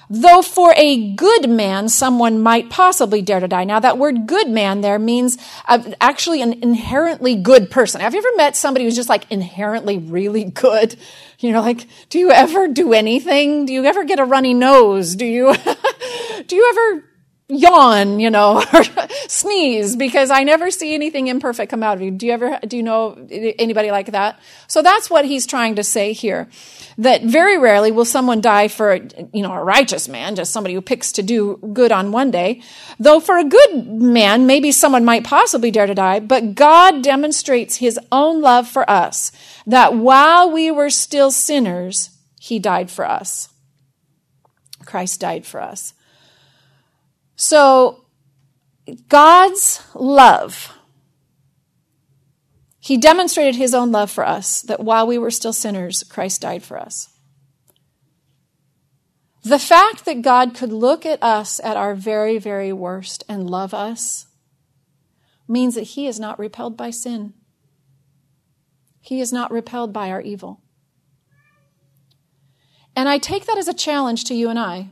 [0.09, 3.63] Though for a good man, someone might possibly dare to die.
[3.63, 5.37] Now, that word good man there means
[5.67, 8.01] uh, actually an inherently good person.
[8.01, 10.95] Have you ever met somebody who's just like inherently really good?
[11.39, 13.65] You know, like, do you ever do anything?
[13.65, 15.15] Do you ever get a runny nose?
[15.15, 15.55] Do you,
[16.47, 17.03] do you ever
[17.55, 18.83] yawn, you know, or
[19.27, 22.11] sneeze because I never see anything imperfect come out of you.
[22.11, 24.39] Do you ever, do you know anybody like that?
[24.67, 26.49] So that's what he's trying to say here.
[26.97, 30.81] That very rarely will someone die for, you know, a righteous man, just somebody who
[30.81, 32.61] picks to do good on one day.
[32.99, 37.77] Though for a good man, maybe someone might possibly dare to die, but God demonstrates
[37.77, 39.31] his own love for us,
[39.65, 43.49] that while we were still sinners, he died for us.
[44.85, 45.93] Christ died for us.
[47.35, 48.05] So,
[49.09, 50.73] God's love,
[52.79, 56.63] He demonstrated His own love for us, that while we were still sinners, Christ died
[56.63, 57.09] for us.
[59.43, 63.73] The fact that God could look at us at our very, very worst and love
[63.73, 64.27] us
[65.47, 67.33] means that He is not repelled by sin.
[69.01, 70.61] He is not repelled by our evil.
[72.95, 74.91] And I take that as a challenge to you and I.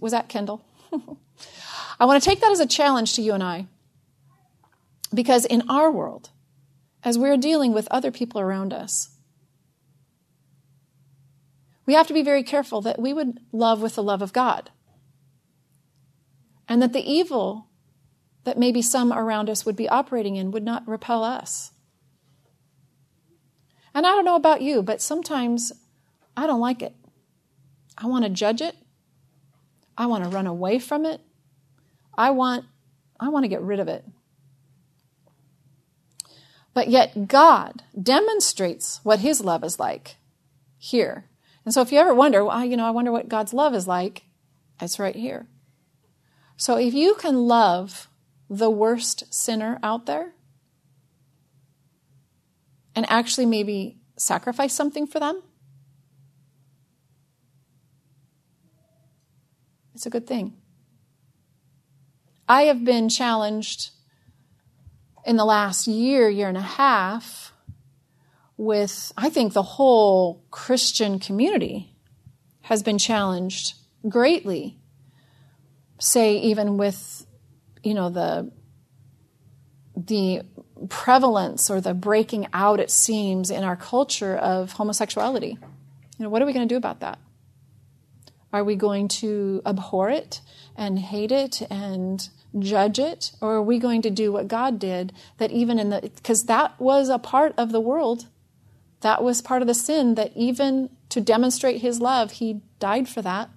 [0.00, 0.64] Was that Kendall?
[2.00, 3.66] I want to take that as a challenge to you and I.
[5.12, 6.30] Because in our world,
[7.04, 9.10] as we're dealing with other people around us,
[11.84, 14.70] we have to be very careful that we would love with the love of God.
[16.66, 17.66] And that the evil
[18.44, 21.72] that maybe some around us would be operating in would not repel us.
[23.92, 25.72] And I don't know about you, but sometimes
[26.36, 26.94] I don't like it.
[27.98, 28.76] I want to judge it.
[29.98, 31.20] I want to run away from it.
[32.16, 32.64] I want,
[33.18, 34.04] I want to get rid of it.
[36.72, 40.16] But yet God demonstrates what his love is like
[40.78, 41.26] here.
[41.64, 43.86] And so if you ever wonder, well, you know, I wonder what God's love is
[43.86, 44.24] like,
[44.80, 45.46] it's right here.
[46.56, 48.08] So if you can love
[48.48, 50.34] the worst sinner out there
[52.94, 55.42] and actually maybe sacrifice something for them,
[59.94, 60.59] it's a good thing.
[62.50, 63.90] I have been challenged
[65.24, 67.52] in the last year, year and a half,
[68.56, 71.94] with, I think the whole Christian community
[72.62, 73.74] has been challenged
[74.08, 74.80] greatly.
[76.00, 77.24] Say, even with,
[77.84, 78.50] you know, the,
[79.94, 80.42] the
[80.88, 85.56] prevalence or the breaking out, it seems, in our culture of homosexuality.
[86.18, 87.20] You know, what are we going to do about that?
[88.52, 90.40] Are we going to abhor it
[90.74, 93.32] and hate it and judge it?
[93.40, 96.78] Or are we going to do what God did that even in the, because that
[96.80, 98.26] was a part of the world.
[99.00, 103.22] That was part of the sin that even to demonstrate his love, he died for
[103.22, 103.50] that.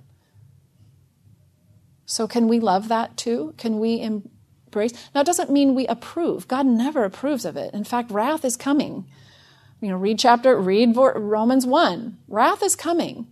[2.06, 3.54] So can we love that too?
[3.58, 4.94] Can we embrace?
[5.14, 6.48] Now, it doesn't mean we approve.
[6.48, 7.74] God never approves of it.
[7.74, 9.06] In fact, wrath is coming.
[9.82, 12.18] You know, read chapter, read Romans 1.
[12.28, 13.28] Wrath is coming.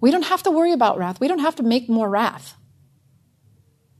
[0.00, 1.20] We don't have to worry about wrath.
[1.20, 2.56] We don't have to make more wrath.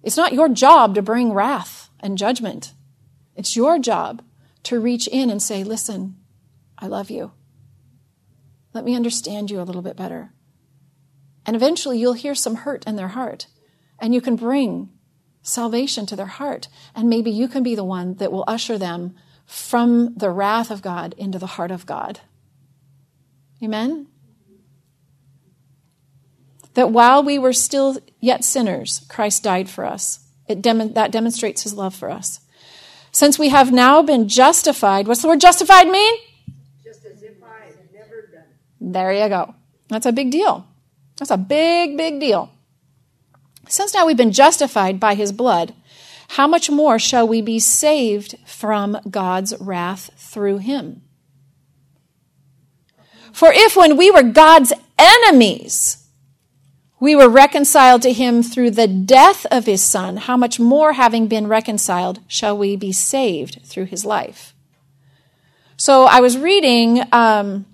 [0.02, 2.72] It's not your job to bring wrath and judgment.
[3.34, 4.22] It's your job
[4.64, 6.16] to reach in and say, listen,
[6.78, 7.32] I love you.
[8.72, 10.32] Let me understand you a little bit better.
[11.44, 13.46] And eventually you'll hear some hurt in their heart,
[13.98, 14.90] and you can bring
[15.42, 16.68] salvation to their heart.
[16.94, 19.14] And maybe you can be the one that will usher them
[19.46, 22.20] from the wrath of God into the heart of God.
[23.62, 24.06] Amen?
[26.74, 30.20] That while we were still yet sinners, Christ died for us.
[30.48, 32.40] It dem- that demonstrates his love for us.
[33.12, 36.14] Since we have now been justified, what's the word justified mean?
[36.84, 38.92] Just as if I had never done it.
[38.92, 39.54] There you go.
[39.88, 40.66] That's a big deal.
[41.18, 42.50] That's a big, big deal.
[43.68, 45.74] Since now we've been justified by his blood,
[46.30, 51.02] how much more shall we be saved from God's wrath through him?
[53.32, 55.99] For if when we were God's enemies,
[57.00, 61.26] we were reconciled to him through the death of his son, how much more, having
[61.26, 64.54] been reconciled, shall we be saved through his life?
[65.78, 67.64] So I was reading um,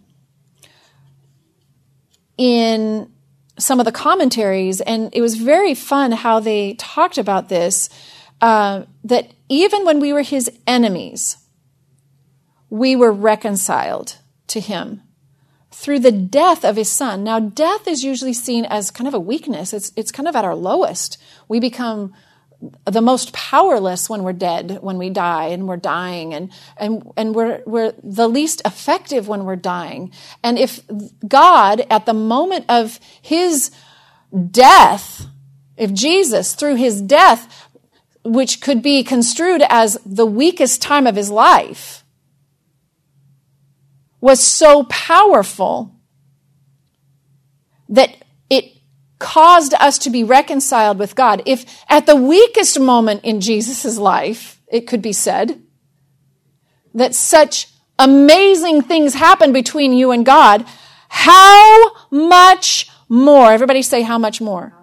[2.39, 3.11] in
[3.59, 7.91] some of the commentaries, and it was very fun how they talked about this.
[8.41, 11.39] Uh, that even when we were his enemies,
[12.70, 15.03] we were reconciled to him
[15.77, 17.22] through the death of his son.
[17.22, 19.74] Now, death is usually seen as kind of a weakness.
[19.74, 21.20] It's, it's kind of at our lowest.
[21.49, 22.14] We become
[22.87, 27.35] the most powerless when we're dead, when we die and we're dying, and, and, and
[27.35, 30.12] we're, we're the least effective when we're dying.
[30.43, 30.81] And if
[31.29, 33.70] God, at the moment of his
[34.51, 35.27] death,
[35.77, 37.68] if Jesus, through his death,
[38.24, 41.95] which could be construed as the weakest time of his life,
[44.27, 45.95] was so powerful
[47.89, 48.11] that
[48.51, 48.64] it
[49.20, 51.45] caused us to be reconciled with God.
[51.47, 55.62] If at the weakest moment in Jesus' life, it could be said,
[56.93, 57.68] that such
[58.01, 60.66] amazing things happened between you and God,
[61.09, 63.53] how much more?
[63.53, 64.74] Everybody say, how much more?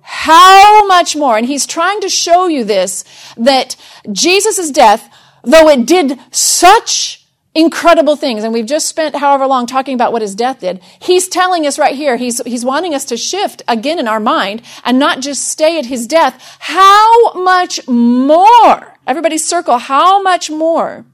[0.00, 1.36] How much more?
[1.38, 3.04] And he's trying to show you this,
[3.36, 3.76] that
[4.10, 5.08] Jesus' death,
[5.44, 7.21] though it did such
[7.54, 8.44] incredible things.
[8.44, 10.82] And we've just spent however long talking about what his death did.
[11.00, 14.62] He's telling us right here, he's, he's wanting us to shift again in our mind
[14.84, 16.56] and not just stay at his death.
[16.60, 18.96] How much more?
[19.06, 21.04] Everybody circle, how much more?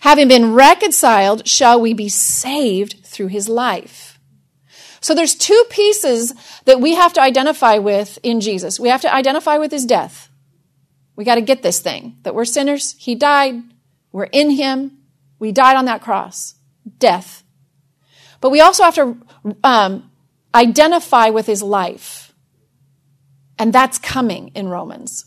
[0.00, 4.18] Having been reconciled, shall we be saved through his life?
[5.00, 6.34] So there's two pieces
[6.64, 8.80] that we have to identify with in Jesus.
[8.80, 10.28] We have to identify with his death.
[11.14, 12.94] We got to get this thing that we're sinners.
[12.98, 13.62] He died.
[14.12, 14.98] We're in Him.
[15.38, 16.54] We died on that cross.
[16.98, 17.44] Death.
[18.40, 19.16] But we also have to
[19.64, 20.10] um,
[20.54, 22.32] identify with His life.
[23.58, 25.26] And that's coming in Romans.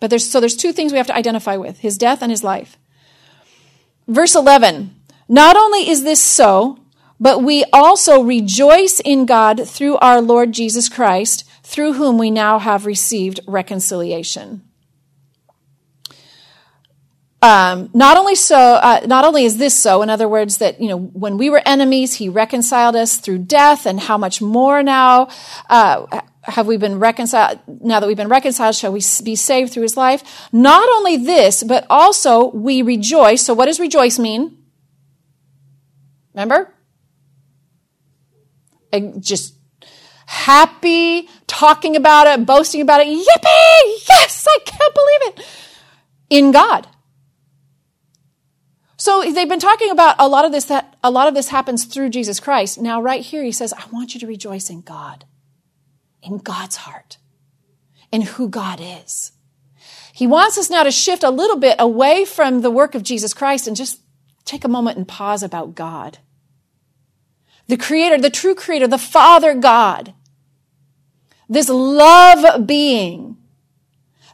[0.00, 2.42] But there's, so there's two things we have to identify with His death and His
[2.42, 2.76] life.
[4.08, 4.94] Verse 11.
[5.28, 6.78] Not only is this so,
[7.20, 12.58] but we also rejoice in God through our Lord Jesus Christ, through whom we now
[12.58, 14.62] have received reconciliation.
[17.42, 20.88] Um, not only so, uh, not only is this so, in other words, that you
[20.88, 25.28] know when we were enemies, He reconciled us through death, and how much more now
[25.70, 27.58] uh, have we been reconciled?
[27.66, 30.48] Now that we've been reconciled, shall we be saved through His life?
[30.52, 33.42] Not only this, but also we rejoice.
[33.42, 34.58] So, what does rejoice mean?
[36.34, 36.74] Remember,
[38.92, 39.54] and just
[40.26, 43.06] happy, talking about it, boasting about it.
[43.06, 44.08] Yippee!
[44.08, 45.46] Yes, I can't believe it.
[46.28, 46.86] In God.
[49.00, 51.86] So they've been talking about a lot of this that a lot of this happens
[51.86, 52.78] through Jesus Christ.
[52.78, 55.24] Now right here he says, I want you to rejoice in God.
[56.22, 57.16] In God's heart.
[58.12, 59.32] In who God is.
[60.12, 63.32] He wants us now to shift a little bit away from the work of Jesus
[63.32, 64.02] Christ and just
[64.44, 66.18] take a moment and pause about God.
[67.68, 70.12] The creator, the true creator, the Father God.
[71.48, 73.38] This love being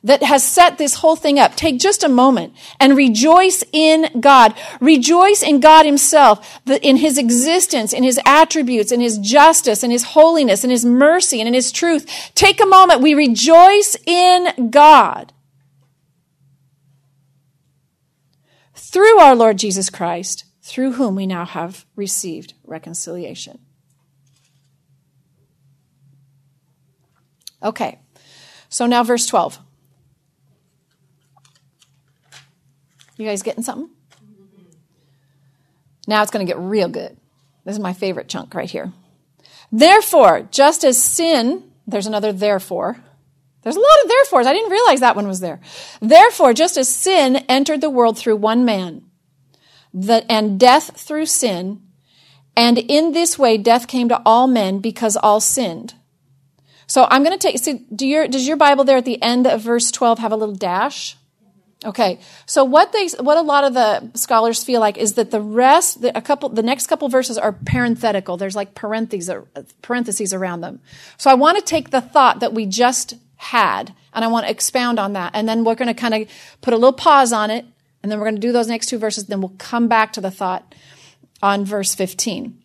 [0.06, 1.56] that has set this whole thing up.
[1.56, 4.54] Take just a moment and rejoice in God.
[4.80, 10.04] Rejoice in God himself, in his existence, in his attributes, in his justice, in his
[10.04, 12.30] holiness, in his mercy, and in his truth.
[12.36, 13.00] Take a moment.
[13.00, 15.32] We rejoice in God.
[18.74, 23.58] Through our Lord Jesus Christ, through whom we now have received reconciliation.
[27.60, 27.98] Okay,
[28.68, 29.65] so now verse 12.
[33.16, 33.90] You guys getting something?
[36.06, 37.16] Now it's going to get real good.
[37.64, 38.92] This is my favorite chunk right here.
[39.72, 42.96] Therefore, just as sin, there's another therefore.
[43.62, 44.46] There's a lot of therefores.
[44.46, 45.60] I didn't realize that one was there.
[46.00, 49.02] Therefore, just as sin entered the world through one man,
[49.92, 51.82] the, and death through sin.
[52.56, 55.94] And in this way, death came to all men because all sinned.
[56.86, 59.46] So I'm going to take, see, do your, does your Bible there at the end
[59.46, 61.16] of verse 12 have a little dash?
[61.84, 65.42] Okay, so what they, what a lot of the scholars feel like is that the
[65.42, 68.38] rest, the, a couple, the next couple verses are parenthetical.
[68.38, 69.30] There's like parentheses,
[69.82, 70.80] parentheses around them.
[71.18, 74.50] So I want to take the thought that we just had, and I want to
[74.50, 76.28] expound on that, and then we're going to kind of
[76.62, 77.66] put a little pause on it,
[78.02, 80.22] and then we're going to do those next two verses, then we'll come back to
[80.22, 80.74] the thought
[81.42, 82.56] on verse 15.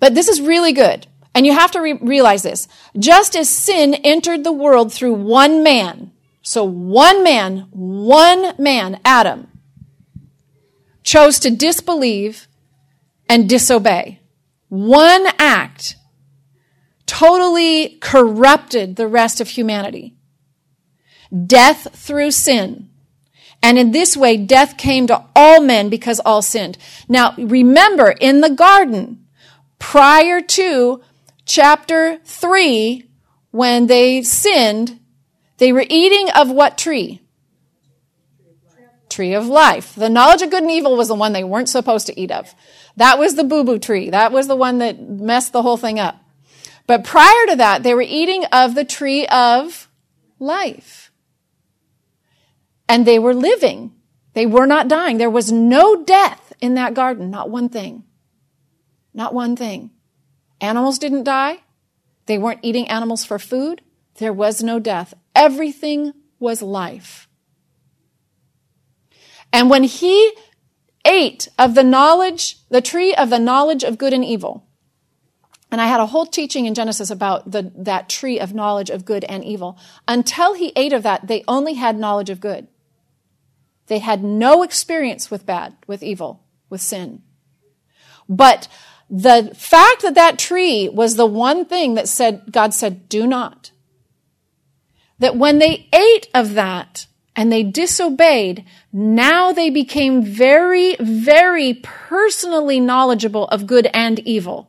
[0.00, 1.06] But this is really good.
[1.34, 2.66] And you have to re- realize this.
[2.98, 6.10] Just as sin entered the world through one man,
[6.42, 9.48] so one man, one man, Adam,
[11.02, 12.48] chose to disbelieve
[13.28, 14.20] and disobey.
[14.68, 15.96] One act
[17.06, 20.14] totally corrupted the rest of humanity.
[21.46, 22.88] Death through sin.
[23.62, 26.78] And in this way, death came to all men because all sinned.
[27.08, 29.26] Now, remember, in the garden,
[29.78, 31.02] prior to
[31.44, 33.04] chapter 3,
[33.50, 34.99] when they sinned,
[35.60, 37.20] they were eating of what tree?
[39.10, 39.94] Tree of life.
[39.94, 42.54] The knowledge of good and evil was the one they weren't supposed to eat of.
[42.96, 44.08] That was the boo boo tree.
[44.08, 46.16] That was the one that messed the whole thing up.
[46.86, 49.88] But prior to that, they were eating of the tree of
[50.38, 51.12] life.
[52.88, 53.92] And they were living.
[54.32, 55.18] They were not dying.
[55.18, 57.30] There was no death in that garden.
[57.30, 58.04] Not one thing.
[59.12, 59.90] Not one thing.
[60.58, 61.58] Animals didn't die.
[62.24, 63.82] They weren't eating animals for food.
[64.14, 65.12] There was no death.
[65.34, 67.28] Everything was life.
[69.52, 70.32] And when he
[71.04, 74.66] ate of the knowledge, the tree of the knowledge of good and evil,
[75.70, 79.04] and I had a whole teaching in Genesis about the, that tree of knowledge of
[79.04, 79.78] good and evil.
[80.08, 82.66] Until he ate of that, they only had knowledge of good.
[83.86, 87.22] They had no experience with bad, with evil, with sin.
[88.28, 88.68] But
[89.08, 93.70] the fact that that tree was the one thing that said, God said, do not,
[95.20, 97.06] that when they ate of that
[97.36, 104.68] and they disobeyed, now they became very, very personally knowledgeable of good and evil.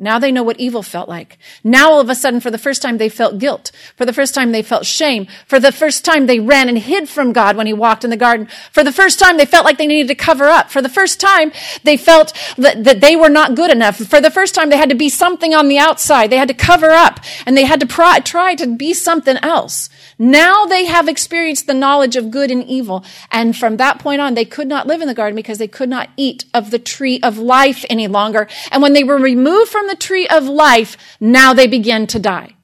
[0.00, 1.36] Now they know what evil felt like.
[1.62, 3.70] Now all of a sudden, for the first time, they felt guilt.
[3.96, 5.26] For the first time, they felt shame.
[5.46, 8.16] For the first time, they ran and hid from God when he walked in the
[8.16, 8.48] garden.
[8.72, 10.70] For the first time, they felt like they needed to cover up.
[10.70, 11.52] For the first time,
[11.84, 13.98] they felt that, that they were not good enough.
[13.98, 16.30] For the first time, they had to be something on the outside.
[16.30, 19.90] They had to cover up and they had to try to be something else.
[20.22, 23.06] Now they have experienced the knowledge of good and evil.
[23.30, 25.88] And from that point on, they could not live in the garden because they could
[25.88, 28.46] not eat of the tree of life any longer.
[28.70, 32.54] And when they were removed from the tree of life, now they begin to die.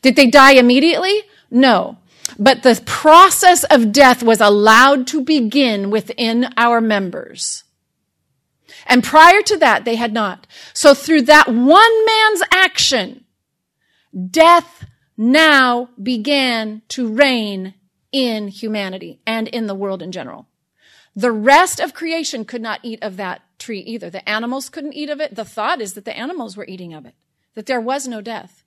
[0.00, 1.20] Did they die immediately?
[1.50, 1.98] No.
[2.38, 7.64] But the process of death was allowed to begin within our members.
[8.86, 10.46] And prior to that, they had not.
[10.72, 13.26] So through that one man's action,
[14.30, 14.86] death
[15.22, 17.74] now began to reign
[18.10, 20.48] in humanity and in the world in general.
[21.14, 24.10] The rest of creation could not eat of that tree either.
[24.10, 25.34] The animals couldn't eat of it.
[25.34, 27.14] The thought is that the animals were eating of it,
[27.54, 28.64] that there was no death.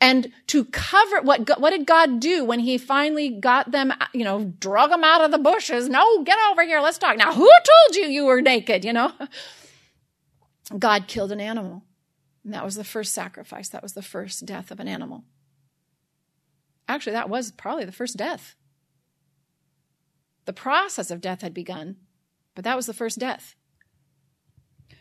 [0.00, 4.52] And to cover what what did God do when He finally got them, you know,
[4.58, 5.88] drug them out of the bushes?
[5.88, 7.16] No, get over here, let's talk.
[7.16, 8.84] Now, who told you you were naked?
[8.84, 9.12] You know,
[10.76, 11.84] God killed an animal,
[12.42, 13.68] and that was the first sacrifice.
[13.68, 15.22] That was the first death of an animal.
[16.88, 18.56] Actually, that was probably the first death.
[20.44, 21.96] The process of death had begun,
[22.54, 23.54] but that was the first death.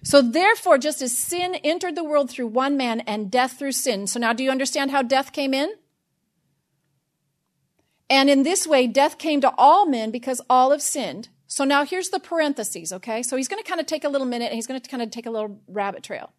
[0.04, 4.08] So therefore, just as sin entered the world through one man and death through sin.
[4.08, 5.74] So now do you understand how death came in?
[8.10, 11.30] And in this way, death came to all men because all have sinned.
[11.48, 13.24] So now here's the parentheses, okay?
[13.24, 15.02] So he's going to kind of take a little minute and he's going to kind
[15.02, 16.34] of take a little rabbit trail.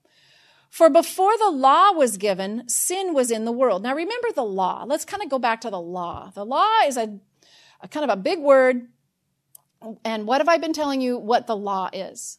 [0.75, 3.85] For before the law was given, sin was in the world.
[3.85, 4.85] Now remember the law.
[4.85, 6.33] Let's kind of go back to the law.
[6.35, 7.21] The law is a,
[7.81, 8.89] a kind of a big word.
[10.05, 12.39] And what have I been telling you what the law is?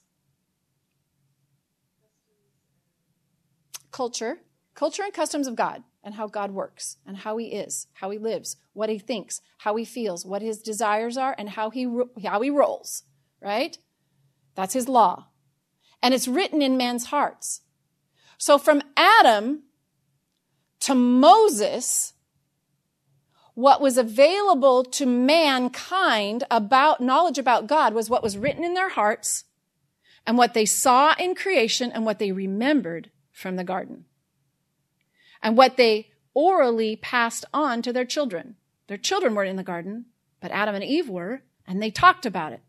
[3.96, 4.40] culture,
[4.74, 8.18] culture and customs of God and how God works and how he is, how he
[8.18, 11.88] lives, what he thinks, how he feels, what his desires are and how he
[12.22, 13.04] how he rolls,
[13.42, 13.78] right?
[14.54, 15.28] That's his law.
[16.04, 17.62] And it's written in man's hearts.
[18.38, 19.64] So from Adam
[20.82, 22.14] to Moses,
[23.54, 28.90] what was available to mankind about knowledge about God was what was written in their
[28.90, 29.46] hearts
[30.28, 34.06] and what they saw in creation and what they remembered from the garden.
[35.42, 38.56] And what they orally passed on to their children.
[38.88, 40.06] Their children weren't in the garden,
[40.42, 42.62] but Adam and Eve were, and they talked about it.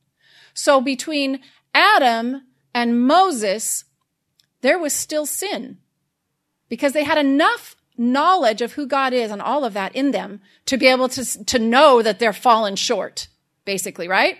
[0.54, 1.40] So between
[1.74, 2.42] Adam
[2.74, 3.84] and Moses,
[4.66, 5.78] there was still sin
[6.68, 10.40] because they had enough knowledge of who God is and all of that in them
[10.66, 13.28] to be able to, to know that they're fallen short,
[13.64, 14.38] basically, right?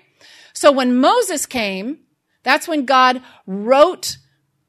[0.53, 1.99] So when Moses came,
[2.43, 4.19] that's when God wrote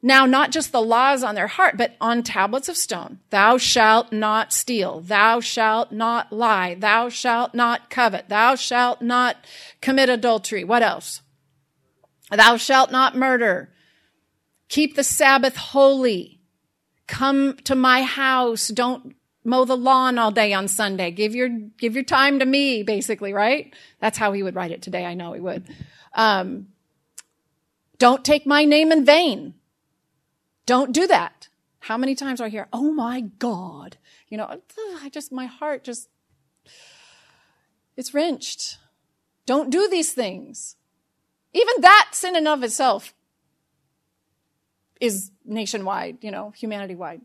[0.02, 3.20] now not just the laws on their heart, but on tablets of stone.
[3.30, 5.02] Thou shalt not steal.
[5.02, 6.76] Thou shalt not lie.
[6.76, 8.30] Thou shalt not covet.
[8.30, 9.38] Thou shalt not
[9.82, 10.64] commit adultery.
[10.64, 11.22] What else?
[12.32, 13.70] Thou shalt not murder.
[14.70, 16.40] Keep the Sabbath holy.
[17.08, 18.68] Come to my house.
[18.68, 21.12] Don't mow the lawn all day on Sunday.
[21.12, 23.74] Give your, give your time to me, basically, right?
[24.00, 25.06] That's how he would write it today.
[25.06, 25.64] I know he would.
[26.14, 26.68] Um,
[27.98, 29.56] don't take my name in vain.
[30.66, 31.48] Don't do that.
[31.80, 33.98] How many times I hear, oh my God?
[34.28, 34.60] You know,
[35.02, 36.10] I just, my heart just,
[37.96, 38.78] it's wrenched.
[39.46, 40.76] Don't do these things.
[41.54, 43.14] Even that sin in of itself
[45.00, 47.22] is nationwide, you know, humanity wide.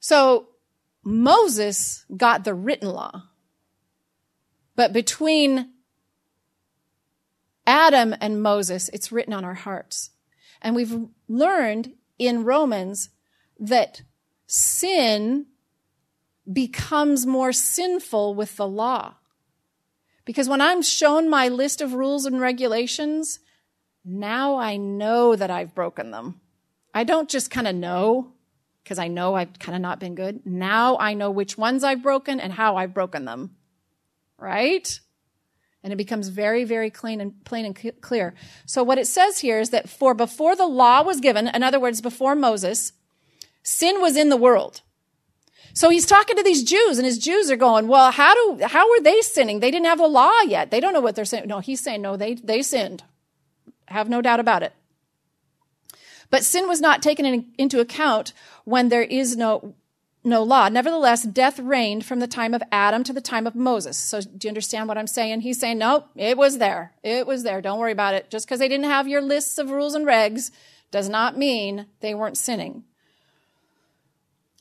[0.00, 0.48] So
[1.04, 3.24] Moses got the written law.
[4.74, 5.70] But between
[7.66, 10.10] Adam and Moses, it's written on our hearts.
[10.60, 13.10] And we've learned in Romans
[13.58, 14.02] that
[14.46, 15.46] sin
[16.50, 19.14] becomes more sinful with the law.
[20.24, 23.40] Because when I'm shown my list of rules and regulations,
[24.04, 26.40] now I know that I've broken them.
[26.94, 28.32] I don't just kind of know
[28.82, 30.44] because I know I've kind of not been good.
[30.44, 33.56] Now I know which ones I've broken and how I've broken them.
[34.38, 35.00] Right?
[35.84, 38.34] And it becomes very, very clean and plain and clear.
[38.66, 41.80] So what it says here is that for before the law was given, in other
[41.80, 42.92] words, before Moses,
[43.62, 44.82] sin was in the world.
[45.74, 48.88] So he's talking to these Jews and his Jews are going, well, how do, how
[48.90, 49.60] were they sinning?
[49.60, 50.70] They didn't have the law yet.
[50.70, 51.48] They don't know what they're saying.
[51.48, 53.04] No, he's saying, no, they, they sinned.
[53.92, 54.72] Have no doubt about it.
[56.30, 58.32] But sin was not taken in, into account
[58.64, 59.74] when there is no,
[60.24, 60.68] no law.
[60.70, 63.98] Nevertheless, death reigned from the time of Adam to the time of Moses.
[63.98, 65.42] So do you understand what I'm saying?
[65.42, 66.94] He's saying, no, it was there.
[67.02, 67.60] It was there.
[67.60, 68.30] Don't worry about it.
[68.30, 70.50] Just because they didn't have your lists of rules and regs
[70.90, 72.84] does not mean they weren't sinning.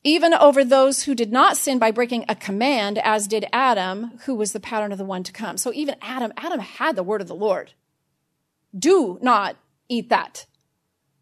[0.04, 4.36] Even over those who did not sin by breaking a command, as did Adam, who
[4.36, 5.58] was the pattern of the one to come.
[5.58, 7.74] So even Adam, Adam had the word of the Lord.
[8.78, 9.58] Do not
[9.90, 10.46] eat that.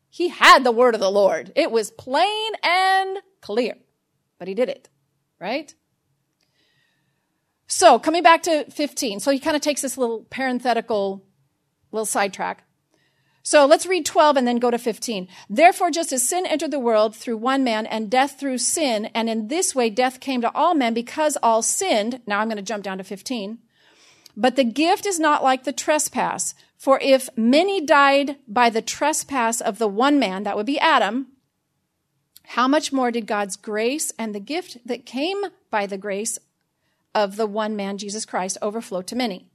[0.09, 1.51] He had the word of the Lord.
[1.55, 3.75] It was plain and clear
[4.39, 4.89] but he did it,
[5.39, 5.75] right?
[7.67, 9.19] So coming back to 15.
[9.19, 11.25] So he kind of takes this little parenthetical
[11.91, 12.63] little sidetrack.
[13.43, 15.27] So let's read 12 and then go to 15.
[15.49, 19.29] Therefore, just as sin entered the world through one man and death through sin, and
[19.29, 22.21] in this way death came to all men because all sinned.
[22.25, 23.59] Now I'm going to jump down to 15.
[24.39, 26.55] But the gift is not like the trespass.
[26.77, 31.27] For if many died by the trespass of the one man, that would be Adam,
[32.45, 36.39] how much more did God's grace and the gift that came by the grace
[37.13, 39.49] of the one man, Jesus Christ, overflow to many?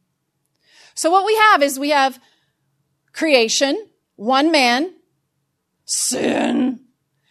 [0.95, 2.21] So what we have is we have
[3.15, 4.93] creation, one man,
[5.87, 6.81] sin,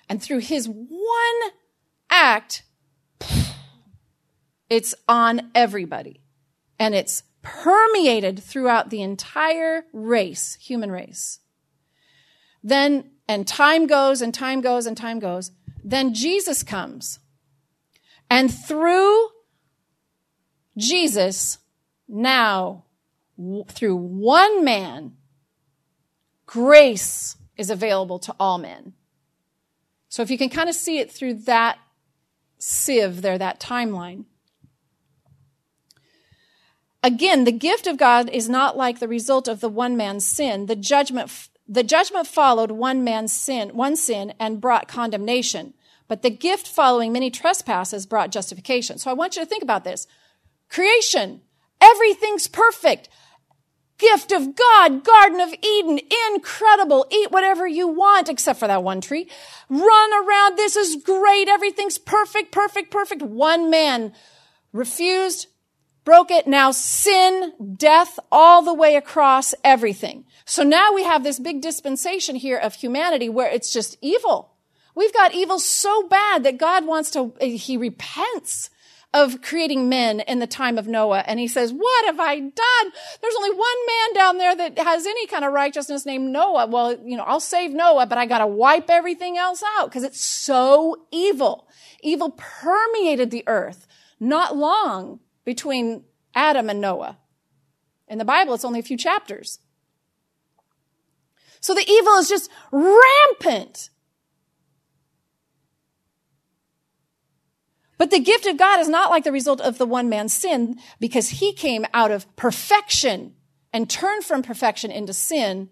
[0.09, 1.51] and through his one
[2.09, 2.63] act,
[4.71, 6.19] it's on everybody.
[6.79, 11.39] And it's permeated throughout the entire race, human race.
[12.63, 15.51] Then and time goes and time goes and time goes.
[15.83, 17.19] Then Jesus comes.
[18.29, 19.27] And through
[20.77, 21.59] Jesus,
[22.07, 22.85] now,
[23.69, 25.13] through one man,
[26.45, 28.93] grace is available to all men.
[30.09, 31.77] So if you can kind of see it through that
[32.57, 34.25] sieve there, that timeline.
[37.03, 40.67] Again, the gift of God is not like the result of the one man's sin.
[40.67, 45.73] The judgment the judgment followed one man's sin, one sin and brought condemnation.
[46.07, 48.97] But the gift following many trespasses brought justification.
[48.97, 50.05] So I want you to think about this.
[50.69, 51.41] Creation.
[51.79, 53.09] Everything's perfect.
[53.97, 55.99] Gift of God, Garden of Eden,
[56.33, 57.05] incredible.
[57.09, 59.29] Eat whatever you want except for that one tree.
[59.69, 60.57] Run around.
[60.57, 61.47] This is great.
[61.47, 63.21] Everything's perfect, perfect, perfect.
[63.21, 64.13] One man
[64.73, 65.47] refused,
[66.03, 66.47] broke it.
[66.47, 70.25] Now sin, death, all the way across everything.
[70.45, 74.53] So now we have this big dispensation here of humanity where it's just evil.
[74.95, 78.69] We've got evil so bad that God wants to, he repents
[79.13, 81.23] of creating men in the time of Noah.
[81.27, 82.91] And he says, what have I done?
[83.21, 86.65] There's only one man down there that has any kind of righteousness named Noah.
[86.65, 90.03] Well, you know, I'll save Noah, but I got to wipe everything else out because
[90.03, 91.67] it's so evil.
[92.01, 93.87] Evil permeated the earth
[94.19, 96.03] not long between
[96.35, 97.17] Adam and Noah.
[98.07, 99.59] In the Bible, it's only a few chapters.
[101.59, 103.89] So the evil is just rampant.
[107.97, 110.77] But the gift of God is not like the result of the one man's sin
[110.99, 113.35] because he came out of perfection
[113.71, 115.69] and turned from perfection into sin.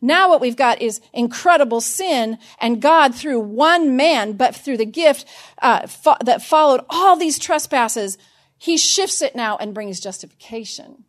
[0.00, 4.86] Now what we've got is incredible sin and God through one man, but through the
[4.86, 5.24] gift
[5.60, 8.18] uh, fo- that followed all these trespasses,
[8.58, 11.04] he shifts it now and brings justification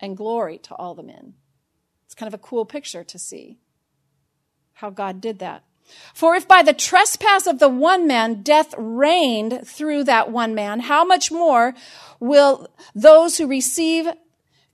[0.00, 1.34] and glory to all the men.
[2.04, 3.58] It's kind of a cool picture to see
[4.74, 5.64] how God did that.
[6.14, 10.80] For if by the trespass of the one man death reigned through that one man,
[10.80, 11.74] how much more
[12.20, 14.08] will those who receive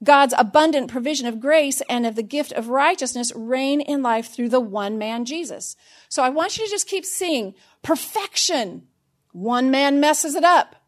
[0.03, 4.49] God's abundant provision of grace and of the gift of righteousness reign in life through
[4.49, 5.75] the one man, Jesus?
[6.09, 7.53] So I want you to just keep seeing
[7.83, 8.87] perfection.
[9.31, 10.82] One man messes it up.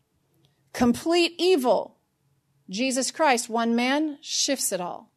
[0.76, 1.95] Complete evil.
[2.69, 5.09] Jesus Christ, one man, shifts it all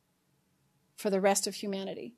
[0.96, 2.14] for the rest of humanity.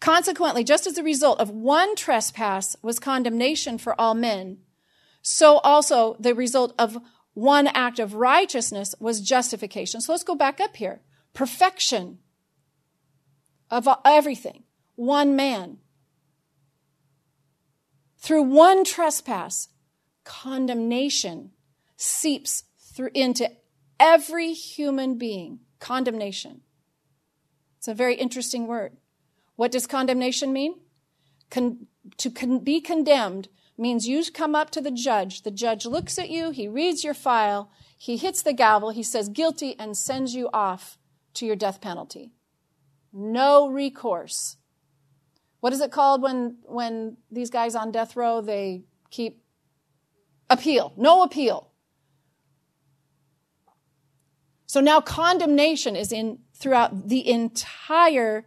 [0.00, 4.58] Consequently, just as the result of one trespass was condemnation for all men,
[5.22, 6.98] so also the result of
[7.32, 10.02] one act of righteousness was justification.
[10.02, 11.00] So let's go back up here.
[11.32, 12.18] Perfection
[13.70, 14.64] of everything.
[14.96, 15.78] One man.
[18.18, 19.68] Through one trespass,
[20.24, 21.50] condemnation
[21.96, 23.50] seeps through into
[24.00, 25.60] every human being.
[25.80, 26.62] Condemnation.
[27.78, 28.96] It's a very interesting word.
[29.56, 30.80] What does condemnation mean?
[31.50, 35.42] Con- to con- be condemned means you come up to the judge.
[35.42, 39.28] The judge looks at you, he reads your file, he hits the gavel, he says
[39.28, 40.98] guilty, and sends you off
[41.34, 42.32] to your death penalty.
[43.12, 44.56] No recourse.
[45.60, 49.43] What is it called when, when these guys on death row, they keep
[50.50, 50.92] appeal?
[50.96, 51.70] No appeal.
[54.66, 58.46] So now condemnation is in throughout the entire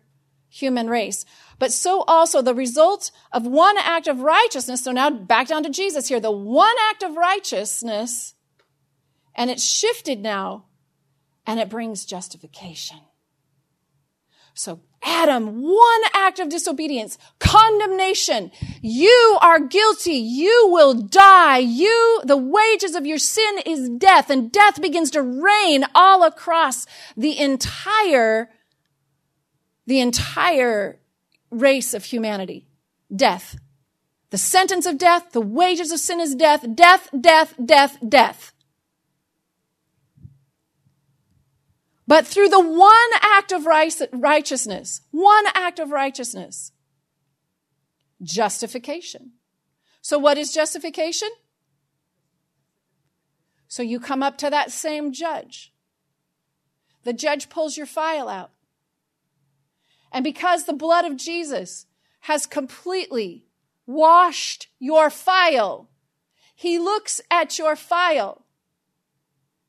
[0.50, 1.26] human race.
[1.60, 4.84] But so also the result of one act of righteousness.
[4.84, 6.20] So now back down to Jesus here.
[6.20, 8.36] The one act of righteousness,
[9.36, 10.66] and it's shifted now,
[11.46, 12.98] and it brings justification.
[14.58, 18.52] So Adam, one act of disobedience, condemnation.
[18.82, 20.16] You are guilty.
[20.16, 21.60] You will die.
[21.60, 26.88] You, the wages of your sin is death, and death begins to reign all across
[27.16, 28.50] the entire
[29.86, 31.00] the entire
[31.50, 32.68] race of humanity.
[33.16, 33.58] Death.
[34.32, 38.52] The sentence of death, the wages of sin is death, death, death, death, death.
[42.08, 46.72] But through the one act of righteousness, one act of righteousness,
[48.24, 49.34] justification.
[50.02, 51.30] So what is justification?
[53.68, 55.74] So you come up to that same judge.
[57.04, 58.52] The judge pulls your file out.
[60.12, 61.88] And because the blood of Jesus
[62.22, 63.46] has completely
[63.86, 65.90] washed your file,
[66.56, 68.46] he looks at your file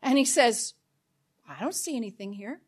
[0.00, 0.74] and he says,
[1.48, 2.60] I don't see anything here.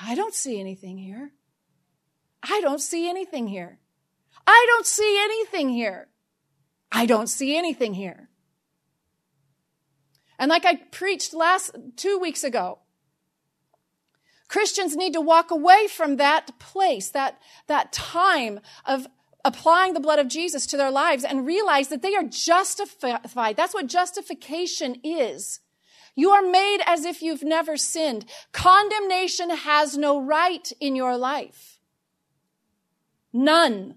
[0.00, 1.32] I don't see anything here.
[2.42, 3.78] I don't see anything here.
[4.46, 6.08] I don't see anything here.
[6.92, 8.28] I don't see anything here.
[10.38, 12.78] And like I preached last two weeks ago,
[14.48, 19.08] Christians need to walk away from that place, that, that time of
[19.44, 23.56] applying the blood of Jesus to their lives and realize that they are justified.
[23.56, 25.60] That's what justification is.
[26.16, 28.24] You are made as if you've never sinned.
[28.50, 31.78] Condemnation has no right in your life.
[33.34, 33.96] None.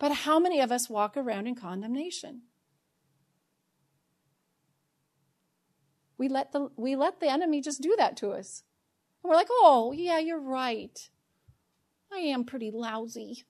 [0.00, 2.42] But how many of us walk around in condemnation?
[6.18, 8.64] We let the, we let the enemy just do that to us.
[9.22, 11.08] And we're like, oh, yeah, you're right.
[12.12, 13.44] I am pretty lousy.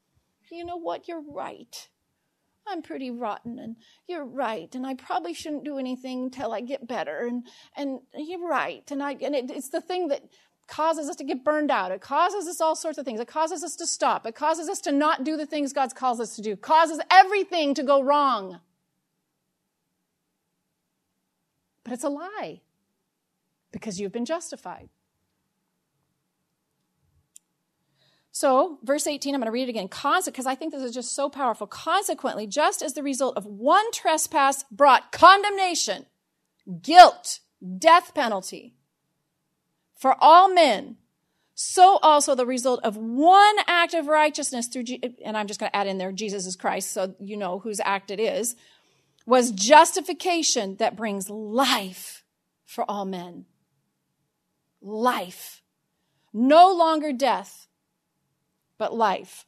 [0.51, 1.09] You know what?
[1.09, 1.89] You're right.
[2.67, 3.77] I'm pretty rotten and
[4.09, 4.75] you're right.
[4.75, 7.27] And I probably shouldn't do anything till I get better.
[7.27, 7.47] And,
[7.77, 8.89] and you're right.
[8.91, 10.23] And I, and it, it's the thing that
[10.67, 11.93] causes us to get burned out.
[11.93, 13.21] It causes us all sorts of things.
[13.21, 14.27] It causes us to stop.
[14.27, 16.53] It causes us to not do the things God's calls us to do.
[16.53, 18.61] It causes everything to go wrong.
[21.85, 22.63] But it's a lie
[23.73, 24.89] because you've been justified.
[28.37, 29.87] So, verse 18, I'm going to read it again.
[29.87, 31.69] Because I think this is just so powerful.
[31.69, 36.07] Consequently, just as the result of one trespass brought condemnation,
[36.83, 37.39] guilt,
[37.79, 38.75] death penalty
[39.97, 40.97] for all men,
[41.55, 44.83] so also the result of one act of righteousness through,
[45.25, 47.79] and I'm just going to add in there, Jesus is Christ, so you know whose
[47.85, 48.57] act it is,
[49.27, 52.25] was justification that brings life
[52.67, 53.47] for all men.
[54.83, 55.63] life.
[56.33, 57.69] No longer death,
[58.79, 59.47] but life.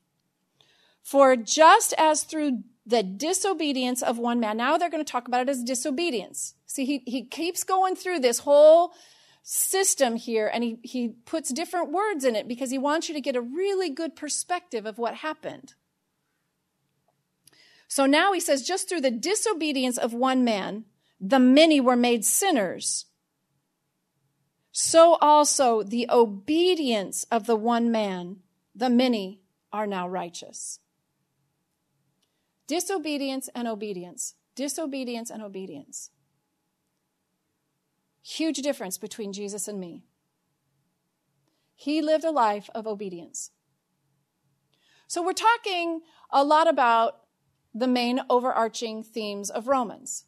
[1.03, 5.43] For just as through the disobedience of one man, now they're going to talk about
[5.43, 6.55] it as disobedience.
[6.67, 8.93] See, he, he keeps going through this whole
[9.43, 13.21] system here and he, he puts different words in it because he wants you to
[13.21, 15.75] get a really good perspective of what happened.
[17.89, 20.85] So now he says, just through the disobedience of one man,
[21.21, 23.07] the many were made sinners.
[24.73, 28.39] So also the obedience of the one man,
[28.77, 29.41] the many
[29.73, 30.81] are now righteous.
[32.67, 34.35] Disobedience and obedience.
[34.55, 36.11] Disobedience and obedience.
[38.23, 40.05] Huge difference between Jesus and me.
[41.75, 43.51] He lived a life of obedience.
[45.07, 46.01] So we're talking
[46.31, 47.21] a lot about
[47.75, 50.25] the main overarching themes of Romans.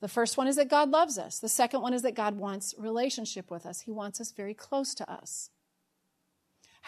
[0.00, 1.38] The first one is that God loves us.
[1.38, 3.82] The second one is that God wants relationship with us.
[3.82, 5.50] He wants us very close to us.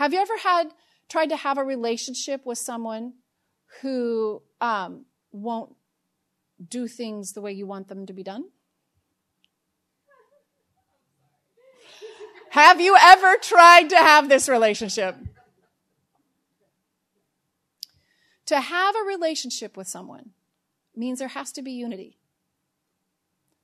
[0.03, 0.74] Have you ever had
[1.09, 3.12] tried to have a relationship with someone
[3.82, 5.76] who um, won't
[6.68, 8.46] do things the way you want them to be done?
[12.50, 15.14] Have you ever tried to have this relationship?
[18.46, 20.30] To have a relationship with someone
[20.96, 22.18] means there has to be unity.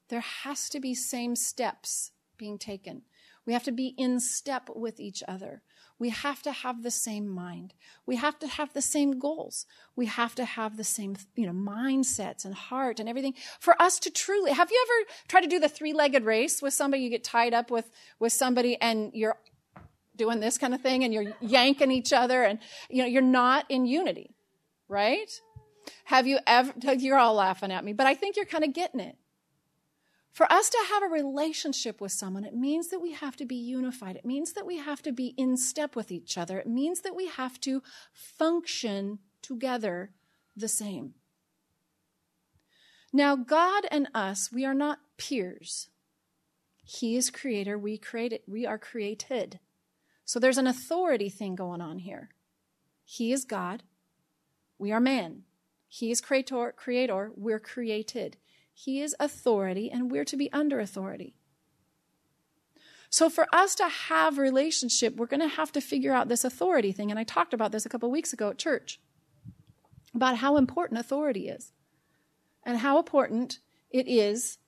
[0.09, 3.03] There has to be same steps being taken.
[3.49, 5.63] We have to be in step with each other.
[5.99, 7.73] We have to have the same mind.
[8.05, 9.65] We have to have the same goals.
[9.97, 13.99] We have to have the same, you know, mindsets and heart and everything for us
[14.01, 14.53] to truly.
[14.53, 17.03] Have you ever tried to do the three-legged race with somebody?
[17.03, 19.39] You get tied up with, with somebody and you're
[20.15, 22.59] doing this kind of thing and you're yanking each other and,
[22.91, 24.37] you know, you're not in unity
[24.89, 25.31] right?
[26.05, 29.01] Have you ever, you're all laughing at me, but I think you're kind of getting
[29.01, 29.17] it.
[30.39, 33.57] For us to have a relationship with someone, it means that we have to be
[33.57, 34.14] unified.
[34.14, 36.61] It means that we have to be in step with each other.
[36.61, 37.82] It means that we have to
[38.12, 40.12] function together
[40.55, 41.14] the same.
[43.12, 45.89] Now, God and us, we are not peers.
[46.84, 49.59] He is creator, we created, we are created.
[50.24, 52.28] So there's an authority thing going on here.
[53.05, 53.82] He is God,
[54.78, 55.43] we are man.
[55.89, 58.36] He is creator, creator, we're created.
[58.81, 61.35] He is authority, and we're to be under authority.
[63.11, 66.93] So for us to have relationship, we're going to have to figure out this authority
[66.93, 67.11] thing.
[67.11, 69.01] And I talked about this a couple weeks ago at church
[70.14, 71.72] about how important authority is
[72.64, 73.59] and how important
[73.91, 74.59] it is.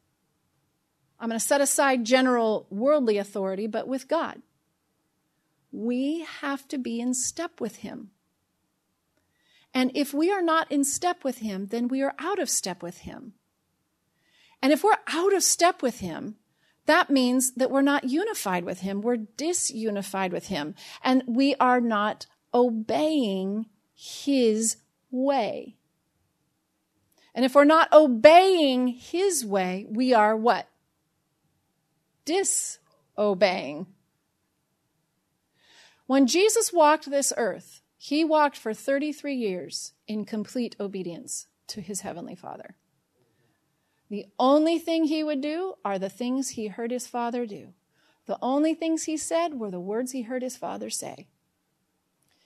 [1.20, 4.42] I'm going to set aside general worldly authority, but with God.
[5.70, 8.10] We have to be in step with Him.
[9.72, 12.82] And if we are not in step with Him, then we are out of step
[12.82, 13.34] with Him.
[14.62, 16.36] And if we're out of step with Him,
[16.86, 19.00] that means that we're not unified with Him.
[19.00, 20.74] We're disunified with Him.
[21.02, 24.76] And we are not obeying His
[25.10, 25.76] way.
[27.34, 30.68] And if we're not obeying His way, we are what?
[32.24, 33.86] Disobeying.
[36.06, 42.00] When Jesus walked this earth, he walked for 33 years in complete obedience to his
[42.00, 42.74] heavenly Father.
[44.10, 47.68] The only thing he would do are the things he heard his Father do.
[48.26, 51.28] The only things he said were the words he heard his Father say.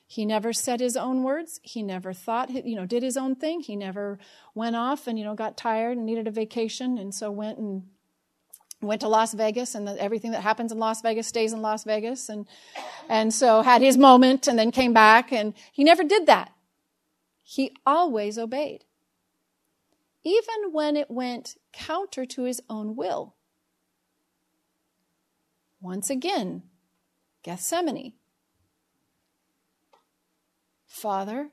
[0.06, 1.60] He never said his own words.
[1.62, 3.60] He never thought, you know, did his own thing.
[3.60, 4.18] He never
[4.54, 7.84] went off and, you know, got tired and needed a vacation and so went and
[8.82, 11.84] went to Las Vegas and the, everything that happens in Las Vegas stays in Las
[11.84, 12.46] Vegas and
[13.08, 16.52] and so had his moment and then came back and he never did that.
[17.42, 18.84] He always obeyed.
[20.24, 23.34] Even when it went counter to his own will.
[25.80, 26.62] Once again,
[27.42, 28.14] Gethsemane.
[30.86, 31.50] Father,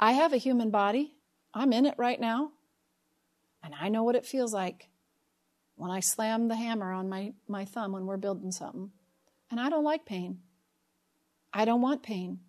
[0.00, 1.16] I have a human body.
[1.52, 2.52] I'm in it right now.
[3.62, 4.88] And I know what it feels like
[5.76, 8.90] when I slam the hammer on my, my thumb when we're building something.
[9.50, 10.38] And I don't like pain.
[11.52, 12.40] I don't want pain.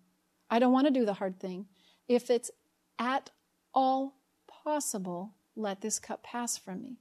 [0.48, 1.66] I don't want to do the hard thing.
[2.08, 2.50] If it's
[2.98, 3.30] at
[3.74, 4.14] all
[4.46, 6.96] possible, let this cup pass from me.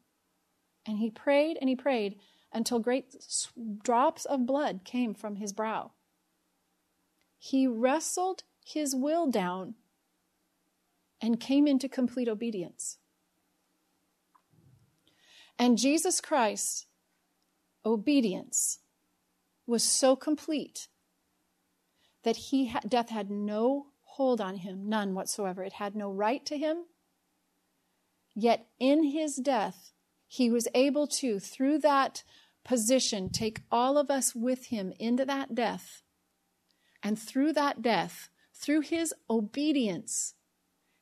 [0.85, 2.19] And he prayed and he prayed
[2.51, 3.15] until great
[3.83, 5.91] drops of blood came from his brow.
[7.37, 9.75] He wrestled his will down
[11.21, 12.97] and came into complete obedience.
[15.57, 16.87] And Jesus Christ,
[17.85, 18.79] obedience
[19.65, 20.87] was so complete
[22.23, 25.63] that he ha- death had no hold on him, none whatsoever.
[25.63, 26.85] It had no right to him.
[28.35, 29.91] Yet in his death,
[30.27, 32.23] he was able to, through that
[32.63, 36.03] position take all of us with him into that death.
[37.01, 40.35] And through that death, through his obedience,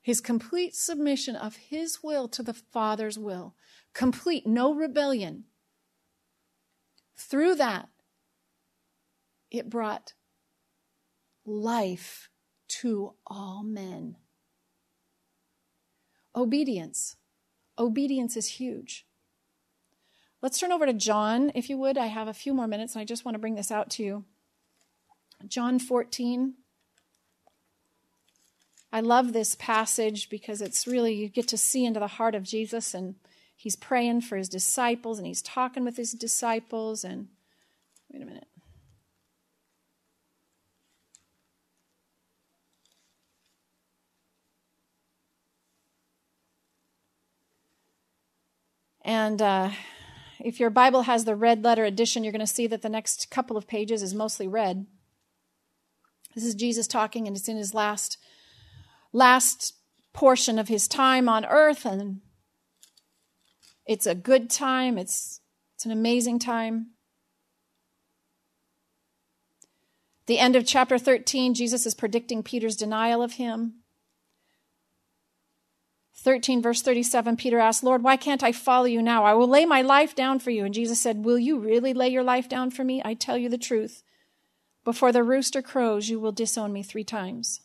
[0.01, 3.55] his complete submission of his will to the Father's will,
[3.93, 5.43] complete, no rebellion.
[7.15, 7.89] Through that,
[9.51, 10.13] it brought
[11.45, 12.30] life
[12.79, 14.15] to all men.
[16.35, 17.17] Obedience.
[17.77, 19.05] Obedience is huge.
[20.41, 21.97] Let's turn over to John, if you would.
[21.97, 24.03] I have a few more minutes and I just want to bring this out to
[24.03, 24.25] you.
[25.47, 26.55] John 14.
[28.93, 32.43] I love this passage because it's really, you get to see into the heart of
[32.43, 33.15] Jesus and
[33.55, 37.03] he's praying for his disciples and he's talking with his disciples.
[37.03, 37.27] And
[38.11, 38.47] wait a minute.
[49.03, 49.71] And uh,
[50.39, 53.29] if your Bible has the red letter edition, you're going to see that the next
[53.31, 54.85] couple of pages is mostly red.
[56.35, 58.17] This is Jesus talking, and it's in his last
[59.13, 59.73] last
[60.13, 62.21] portion of his time on earth, and
[63.85, 64.97] it's a good time.
[64.97, 65.41] It's
[65.75, 66.91] it's an amazing time.
[70.27, 73.80] The end of chapter 13, Jesus is predicting Peter's denial of him.
[76.21, 79.23] 13, verse 37, Peter asked, Lord, why can't I follow you now?
[79.23, 80.65] I will lay my life down for you.
[80.65, 83.01] And Jesus said, Will you really lay your life down for me?
[83.03, 84.03] I tell you the truth.
[84.83, 87.61] Before the rooster crows, you will disown me three times.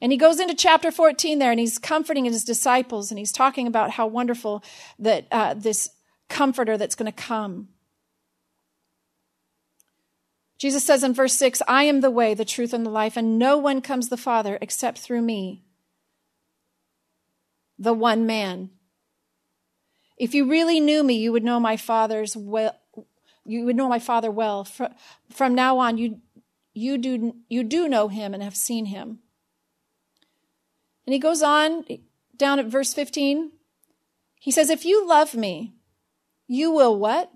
[0.00, 3.68] And he goes into chapter 14 there and he's comforting his disciples and he's talking
[3.68, 4.64] about how wonderful
[4.98, 5.90] that uh, this
[6.28, 7.68] comforter that's going to come.
[10.58, 13.38] Jesus says in verse 6, I am the way, the truth, and the life, and
[13.38, 15.62] no one comes the Father except through me
[17.82, 18.70] the one man.
[20.16, 22.78] If you really knew me, you would know my father's well,
[23.44, 24.66] you would know my father well.
[25.30, 26.20] From now on, you,
[26.74, 29.18] you, do, you do know him and have seen him.
[31.06, 31.84] And he goes on
[32.36, 33.50] down at verse 15.
[34.38, 35.74] He says, If you love me,
[36.46, 37.32] you will what?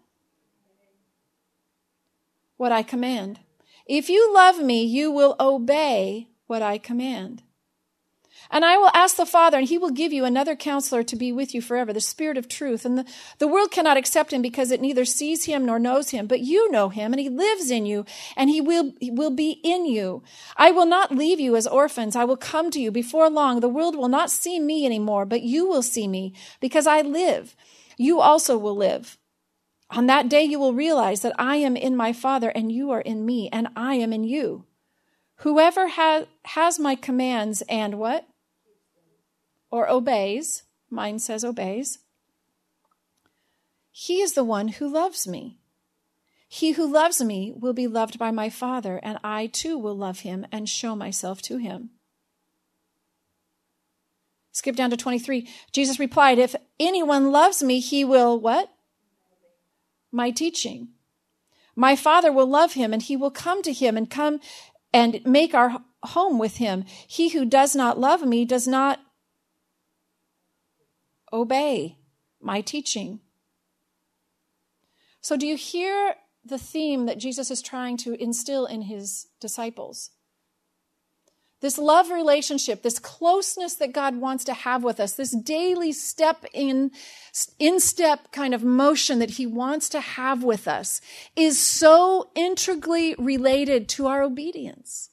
[2.57, 3.41] What I command.
[3.85, 7.43] If you love me, you will obey what I command.
[8.51, 11.33] And I will ask the Father, and he will give you another counselor to be
[11.33, 12.85] with you forever, the Spirit of truth.
[12.85, 13.05] And the,
[13.39, 16.71] the world cannot accept him because it neither sees him nor knows him, but you
[16.71, 18.05] know him, and he lives in you,
[18.37, 20.23] and he will, he will be in you.
[20.57, 22.15] I will not leave you as orphans.
[22.15, 23.61] I will come to you before long.
[23.61, 27.57] The world will not see me anymore, but you will see me because I live.
[27.97, 29.19] You also will live.
[29.91, 33.01] On that day, you will realize that I am in my Father, and you are
[33.01, 34.65] in me, and I am in you.
[35.41, 38.27] Whoever has, has my commands and what?
[39.77, 41.99] Or obeys, mine says obeys,
[43.91, 45.59] he is the one who loves me.
[46.49, 50.21] He who loves me will be loved by my Father, and I too will love
[50.21, 51.91] him and show myself to him.
[54.53, 55.47] Skip down to 23.
[55.73, 58.71] Jesus replied, If anyone loves me, he will what?
[60.11, 60.89] My teaching.
[61.75, 64.41] My Father will love him, and he will come to him and come
[64.93, 66.85] and make our home with him.
[67.07, 69.01] He who does not love me does not
[71.33, 71.99] obey
[72.41, 73.21] my teaching.
[75.21, 76.15] So, do you hear
[76.45, 80.11] the theme that Jesus is trying to instill in his disciples?
[81.63, 86.45] This love relationship, this closeness that God wants to have with us, this daily step
[86.53, 86.91] in,
[87.59, 91.01] in step kind of motion that he wants to have with us
[91.35, 95.09] is so integrally related to our obedience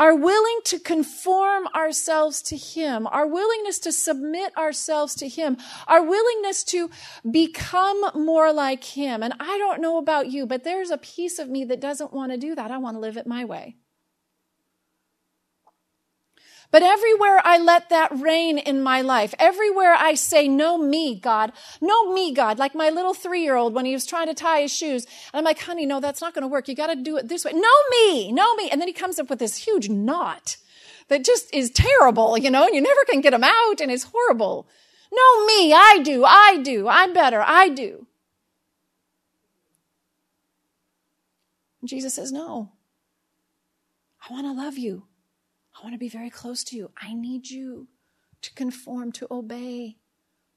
[0.00, 6.02] our willing to conform ourselves to Him, our willingness to submit ourselves to Him, our
[6.02, 6.90] willingness to
[7.30, 9.22] become more like Him.
[9.22, 12.32] And I don't know about you, but there's a piece of me that doesn't want
[12.32, 12.70] to do that.
[12.70, 13.76] I want to live it my way.
[16.70, 21.52] But everywhere I let that reign in my life, everywhere I say, no me, God,
[21.80, 24.62] no me, God, like my little three year old when he was trying to tie
[24.62, 25.04] his shoes.
[25.32, 26.68] And I'm like, honey, no, that's not going to work.
[26.68, 27.52] You got to do it this way.
[27.52, 28.70] No me, no me.
[28.70, 30.56] And then he comes up with this huge knot
[31.08, 34.04] that just is terrible, you know, and you never can get him out and it's
[34.04, 34.68] horrible.
[35.12, 38.06] No me, I do, I do, I'm better, I do.
[41.84, 42.70] Jesus says, no.
[44.28, 45.04] I want to love you.
[45.80, 46.90] I want to be very close to you.
[47.00, 47.88] I need you
[48.42, 49.96] to conform, to obey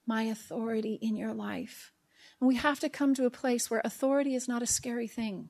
[0.06, 1.94] my authority in your life.
[2.42, 5.50] And we have to come to a place where authority is not a scary thing.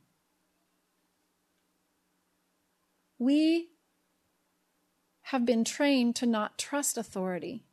[3.18, 3.70] We
[5.24, 7.66] have been trained to not trust authority.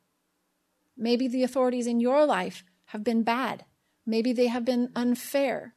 [0.97, 3.65] Maybe the authorities in your life have been bad.
[4.07, 5.75] Maybe they have been unfair.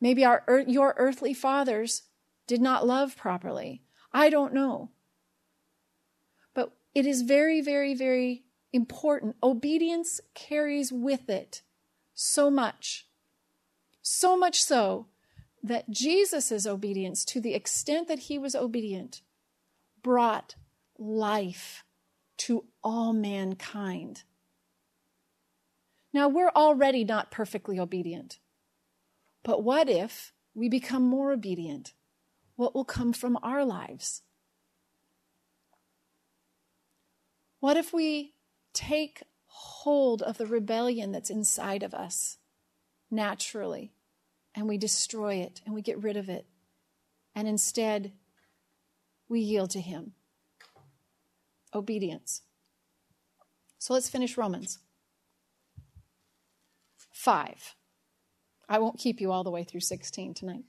[0.00, 2.02] Maybe our, your earthly fathers
[2.48, 3.82] did not love properly.
[4.12, 4.90] I don't know.
[6.96, 9.36] It is very, very, very important.
[9.42, 11.60] Obedience carries with it
[12.14, 13.06] so much.
[14.00, 15.08] So much so
[15.62, 19.20] that Jesus' obedience, to the extent that he was obedient,
[20.02, 20.54] brought
[20.96, 21.84] life
[22.38, 24.22] to all mankind.
[26.14, 28.38] Now, we're already not perfectly obedient.
[29.42, 31.92] But what if we become more obedient?
[32.54, 34.22] What will come from our lives?
[37.66, 38.32] What if we
[38.72, 42.38] take hold of the rebellion that's inside of us
[43.10, 43.92] naturally
[44.54, 46.46] and we destroy it and we get rid of it
[47.34, 48.12] and instead
[49.28, 50.12] we yield to Him?
[51.74, 52.42] Obedience.
[53.78, 54.78] So let's finish Romans
[57.10, 57.74] 5.
[58.68, 60.62] I won't keep you all the way through 16 tonight.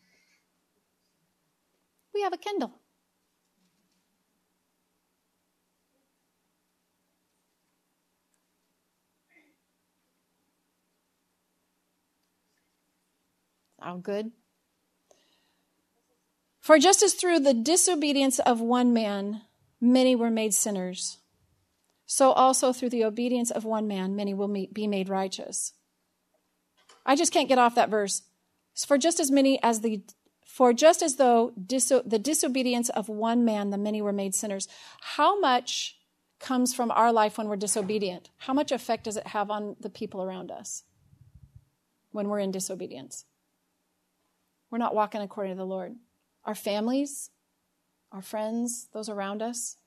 [2.16, 2.74] We have a Kindle.
[13.88, 14.32] All good?
[16.60, 19.44] For just as through the disobedience of one man
[19.80, 21.20] many were made sinners,
[22.06, 25.72] so also through the obedience of one man many will be made righteous.
[27.06, 28.24] I just can't get off that verse.
[28.86, 30.04] For just as many as the
[30.46, 34.68] for just as though diso- the disobedience of one man the many were made sinners.
[35.00, 35.98] How much
[36.40, 38.32] comes from our life when we're disobedient?
[38.40, 40.84] How much effect does it have on the people around us
[42.12, 43.24] when we're in disobedience?
[44.70, 45.96] We're not walking according to the Lord.
[46.46, 47.30] Our families,
[48.12, 49.78] our friends, those around us,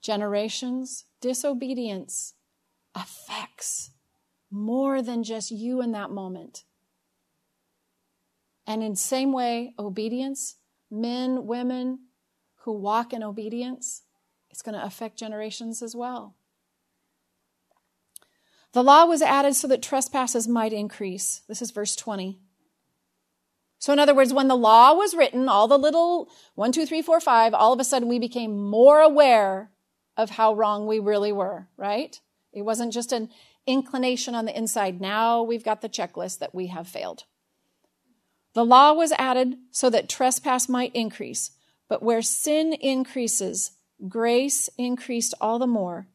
[0.00, 2.34] generations, disobedience
[2.94, 3.90] affects
[4.50, 6.64] more than just you in that moment.
[8.66, 10.56] And in same way, obedience,
[10.90, 12.00] men, women
[12.62, 14.02] who walk in obedience,
[14.50, 16.34] it's going to affect generations as well.
[18.72, 21.42] The law was added so that trespasses might increase.
[21.48, 22.40] This is verse 20.
[23.86, 27.02] So, in other words, when the law was written, all the little one, two, three,
[27.02, 29.70] four, five, all of a sudden we became more aware
[30.16, 32.20] of how wrong we really were, right?
[32.52, 33.30] It wasn't just an
[33.64, 35.00] inclination on the inside.
[35.00, 37.26] Now we've got the checklist that we have failed.
[38.54, 41.52] The law was added so that trespass might increase,
[41.88, 43.70] but where sin increases,
[44.08, 46.08] grace increased all the more,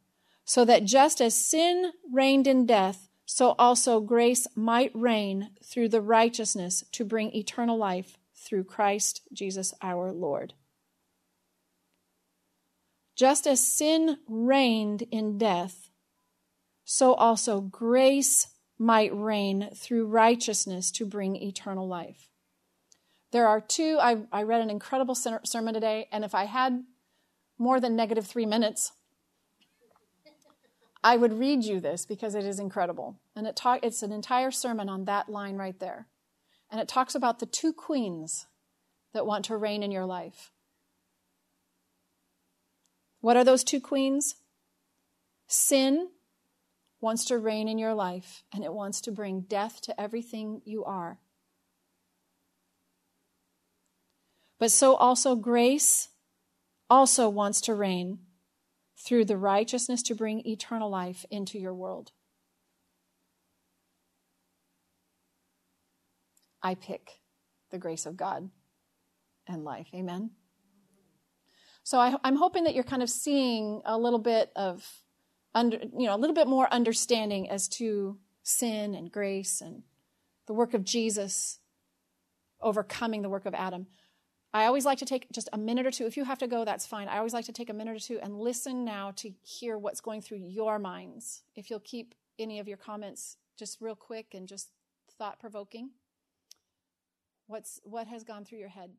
[0.44, 6.02] so that just as sin reigned in death, so also grace might reign through the
[6.02, 10.54] righteousness to bring eternal life through Christ Jesus our Lord.
[13.16, 15.92] Just as sin reigned in death,
[16.84, 22.28] so also grace might reign through righteousness to bring eternal life.
[23.32, 26.84] There are two, I, I read an incredible sermon today, and if I had
[27.58, 28.92] more than negative three minutes,
[31.04, 33.20] I would read you this because it is incredible.
[33.36, 36.08] And it it's an entire sermon on that line right there.
[36.70, 38.48] And it talks about the two queens
[39.14, 40.52] that want to reign in your life.
[43.20, 44.36] What are those two queens?
[45.48, 46.10] Sin
[47.02, 50.86] wants to reign in your life, and it wants to bring death to everything you
[50.86, 51.20] are.
[54.60, 56.10] But so also grace
[56.90, 58.20] also wants to reign
[59.04, 62.12] through the righteousness to bring eternal life into your world.
[66.62, 67.20] I pick
[67.72, 68.50] the grace of God
[69.48, 69.88] and life.
[69.96, 70.32] Amen.
[71.84, 74.88] So I, am hoping that you're kind of seeing a little bit of
[75.56, 79.84] under, you know, a little bit more understanding as to sin and grace and
[80.46, 81.60] the work of Jesus
[82.62, 83.88] overcoming the work of Adam.
[84.54, 86.06] I always like to take just a minute or two.
[86.06, 87.08] If you have to go, that's fine.
[87.08, 90.02] I always like to take a minute or two and listen now to hear what's
[90.02, 91.44] going through your minds.
[91.56, 94.70] If you'll keep any of your comments just real quick and just
[95.18, 95.92] thought provoking.
[97.48, 98.92] What's what has gone through your head?